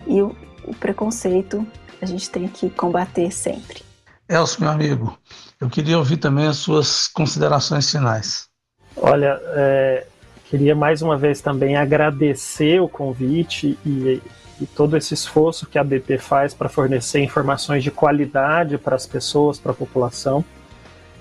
e 0.08 0.22
o, 0.22 0.36
o 0.66 0.74
preconceito 0.74 1.68
a 2.02 2.06
gente 2.06 2.30
tem 2.30 2.48
que 2.48 2.70
combater 2.70 3.30
sempre. 3.32 3.82
Elcio, 4.28 4.62
meu 4.62 4.72
amigo, 4.72 5.18
eu 5.60 5.70
queria 5.70 5.98
ouvir 5.98 6.18
também 6.18 6.48
as 6.48 6.58
suas 6.58 7.08
considerações 7.08 7.92
finais. 7.92 8.48
Olha, 8.96 9.40
é, 9.54 10.06
queria 10.50 10.76
mais 10.76 11.02
uma 11.02 11.18
vez 11.18 11.42
também 11.42 11.76
agradecer 11.76 12.80
o 12.82 12.88
convite 12.88 13.78
e, 13.86 14.22
e 14.62 14.66
todo 14.66 14.96
esse 14.96 15.14
esforço 15.14 15.66
que 15.66 15.78
a 15.78 15.84
BP 15.84 16.18
faz 16.20 16.54
para 16.54 16.70
fornecer 16.70 17.22
informações 17.22 17.84
de 17.84 17.92
qualidade 17.92 18.78
para 18.78 18.96
as 18.96 19.06
pessoas, 19.06 19.60
para 19.60 19.72
a 19.72 19.76
população. 19.76 20.44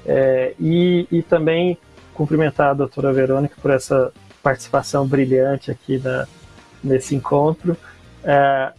É, 0.04 0.54
e, 0.58 1.06
e, 1.10 1.22
também 1.22 1.78
cumprimentar 2.14 2.70
a 2.70 2.74
doutora 2.74 3.12
Verônica 3.12 3.54
por 3.60 3.70
essa 3.70 4.12
participação 4.42 5.06
brilhante 5.06 5.70
aqui 5.70 5.98
na, 5.98 6.26
nesse 6.82 7.14
encontro. 7.14 7.76
É, 8.24 8.72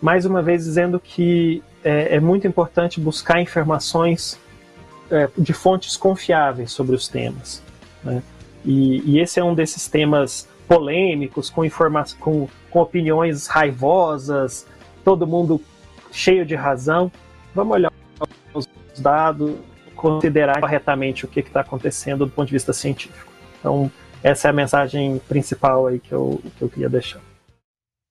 mais 0.00 0.24
uma 0.24 0.42
vez 0.42 0.64
dizendo 0.64 1.00
que 1.00 1.62
é, 1.82 2.16
é 2.16 2.20
muito 2.20 2.46
importante 2.46 3.00
buscar 3.00 3.40
informações 3.40 4.38
é, 5.10 5.28
de 5.36 5.52
fontes 5.52 5.96
confiáveis 5.96 6.72
sobre 6.72 6.94
os 6.94 7.08
temas. 7.08 7.62
Né? 8.02 8.22
E, 8.64 9.02
e, 9.10 9.20
esse 9.20 9.40
é 9.40 9.44
um 9.44 9.54
desses 9.54 9.88
temas 9.88 10.48
polêmicos, 10.66 11.48
com, 11.48 11.62
com, 12.20 12.48
com 12.70 12.78
opiniões 12.80 13.46
raivosas, 13.46 14.66
todo 15.04 15.26
mundo 15.26 15.60
cheio 16.12 16.44
de 16.44 16.54
razão. 16.54 17.10
Vamos 17.54 17.74
olhar 17.74 17.92
os 18.52 18.68
dados, 18.98 19.54
considerar 19.98 20.60
corretamente 20.60 21.24
o 21.24 21.28
que 21.28 21.40
está 21.40 21.60
acontecendo 21.60 22.24
do 22.24 22.30
ponto 22.30 22.46
de 22.46 22.52
vista 22.52 22.72
científico. 22.72 23.32
Então, 23.58 23.90
essa 24.22 24.46
é 24.46 24.50
a 24.50 24.54
mensagem 24.54 25.20
principal 25.28 25.88
aí 25.88 25.98
que 25.98 26.12
eu, 26.12 26.40
que 26.56 26.62
eu 26.62 26.68
queria 26.68 26.88
deixar. 26.88 27.20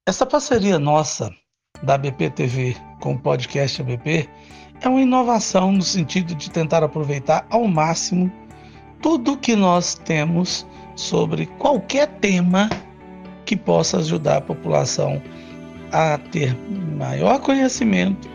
Essa 0.06 0.26
parceria 0.26 0.78
nossa 0.78 1.34
da 1.82 1.97
BP 1.97 2.30
TV 2.32 2.76
com 3.00 3.13
o 3.13 3.19
podcast 3.19 3.82
ABP 3.82 4.30
é 4.82 4.89
uma 4.89 5.02
inovação 5.02 5.71
no 5.71 5.82
sentido 5.82 6.36
de 6.36 6.52
tentar 6.52 6.84
aproveitar 6.84 7.47
ao 7.50 7.65
máximo 7.67 8.30
tudo 9.02 9.38
que 9.38 9.56
nós 9.56 9.95
temos 9.95 10.67
sobre 10.95 11.45
qualquer 11.58 12.08
tema 12.19 12.69
que 13.45 13.56
possa 13.56 14.00
ajudar 14.00 14.38
a 14.38 14.41
população 14.41 15.21
a 15.93 16.17
ter 16.17 16.54
maior 16.97 17.39
conhecimento, 17.39 18.28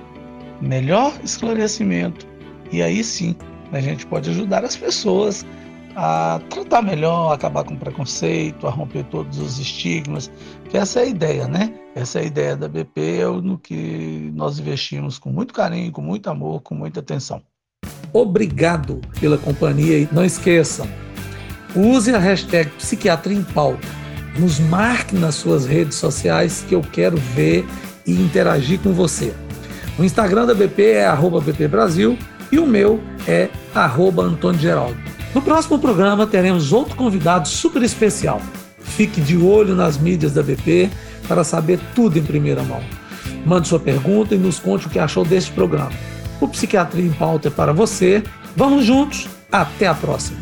melhor 0.61 1.13
esclarecimento 1.23 2.32
e 2.73 2.83
aí 2.83 3.05
sim 3.05 3.37
a 3.71 3.81
gente 3.81 4.07
pode 4.07 4.31
ajudar 4.31 4.65
as 4.65 4.77
pessoas 4.77 5.45
a 5.95 6.41
tratar 6.49 6.83
melhor, 6.83 7.33
acabar 7.33 7.65
com 7.65 7.77
preconceito, 7.77 8.67
a 8.67 8.71
romper 8.71 9.05
todos 9.05 9.39
os 9.39 9.59
estigmas, 9.59 10.31
que 10.71 10.77
essa 10.77 11.01
é 11.01 11.03
a 11.03 11.07
ideia, 11.07 11.47
né? 11.47 11.75
Essa 11.95 12.19
é 12.19 12.23
a 12.23 12.25
ideia 12.25 12.57
da 12.57 12.69
BP, 12.69 13.21
é 13.21 13.27
no 13.27 13.59
que 13.59 14.31
nós 14.35 14.59
investimos 14.59 15.19
com 15.19 15.31
muito 15.31 15.53
carinho, 15.53 15.93
com 15.93 16.01
muito 16.01 16.31
amor, 16.31 16.63
com 16.63 16.75
muita 16.75 17.01
atenção. 17.01 17.43
Obrigado 18.13 19.01
pela 19.21 19.37
companhia 19.37 19.99
e 19.99 20.09
não 20.13 20.25
esqueçam, 20.25 20.89
use 21.75 22.15
a 22.15 22.19
hashtag 22.19 22.71
Psiquiatria 22.71 23.37
em 23.37 23.43
Pauta. 23.43 23.89
Nos 24.39 24.59
marque 24.61 25.15
nas 25.15 25.35
suas 25.35 25.67
redes 25.67 25.97
sociais 25.97 26.65
que 26.67 26.75
eu 26.75 26.81
quero 26.81 27.19
ver 27.19 27.67
e 28.07 28.13
interagir 28.13 28.81
com 28.81 28.93
você. 28.93 29.35
O 29.99 30.05
Instagram 30.05 30.47
da 30.47 30.55
BP 30.55 30.83
é 30.83 31.07
BP 31.43 31.69
Brasil 31.69 32.17
e 32.53 32.59
o 32.59 32.67
meu 32.67 33.01
é 33.27 33.49
arroba 33.75 34.23
Antônio 34.23 34.61
Geraldo. 34.61 34.97
No 35.35 35.41
próximo 35.41 35.79
programa 35.79 36.27
teremos 36.27 36.73
outro 36.73 36.95
convidado 36.95 37.49
super 37.49 37.83
especial. 37.83 38.41
Fique 38.79 39.21
de 39.21 39.39
olho 39.39 39.75
nas 39.75 39.97
mídias 39.97 40.35
da 40.35 40.43
BP 40.43 40.91
para 41.27 41.43
saber 41.43 41.81
tudo 41.95 42.19
em 42.19 42.23
primeira 42.23 42.63
mão. 42.63 42.83
Mande 43.47 43.69
sua 43.69 43.81
pergunta 43.81 44.35
e 44.35 44.39
nos 44.39 44.59
conte 44.59 44.87
o 44.87 44.91
que 44.91 44.99
achou 44.99 45.25
deste 45.25 45.51
programa. 45.53 45.93
O 46.41 46.47
Psiquiatria 46.47 47.07
em 47.07 47.13
Pauta 47.13 47.49
é 47.49 47.51
para 47.51 47.73
você. 47.73 48.23
Vamos 48.55 48.85
juntos. 48.85 49.27
Até 49.51 49.87
a 49.87 49.95
próxima. 49.95 50.39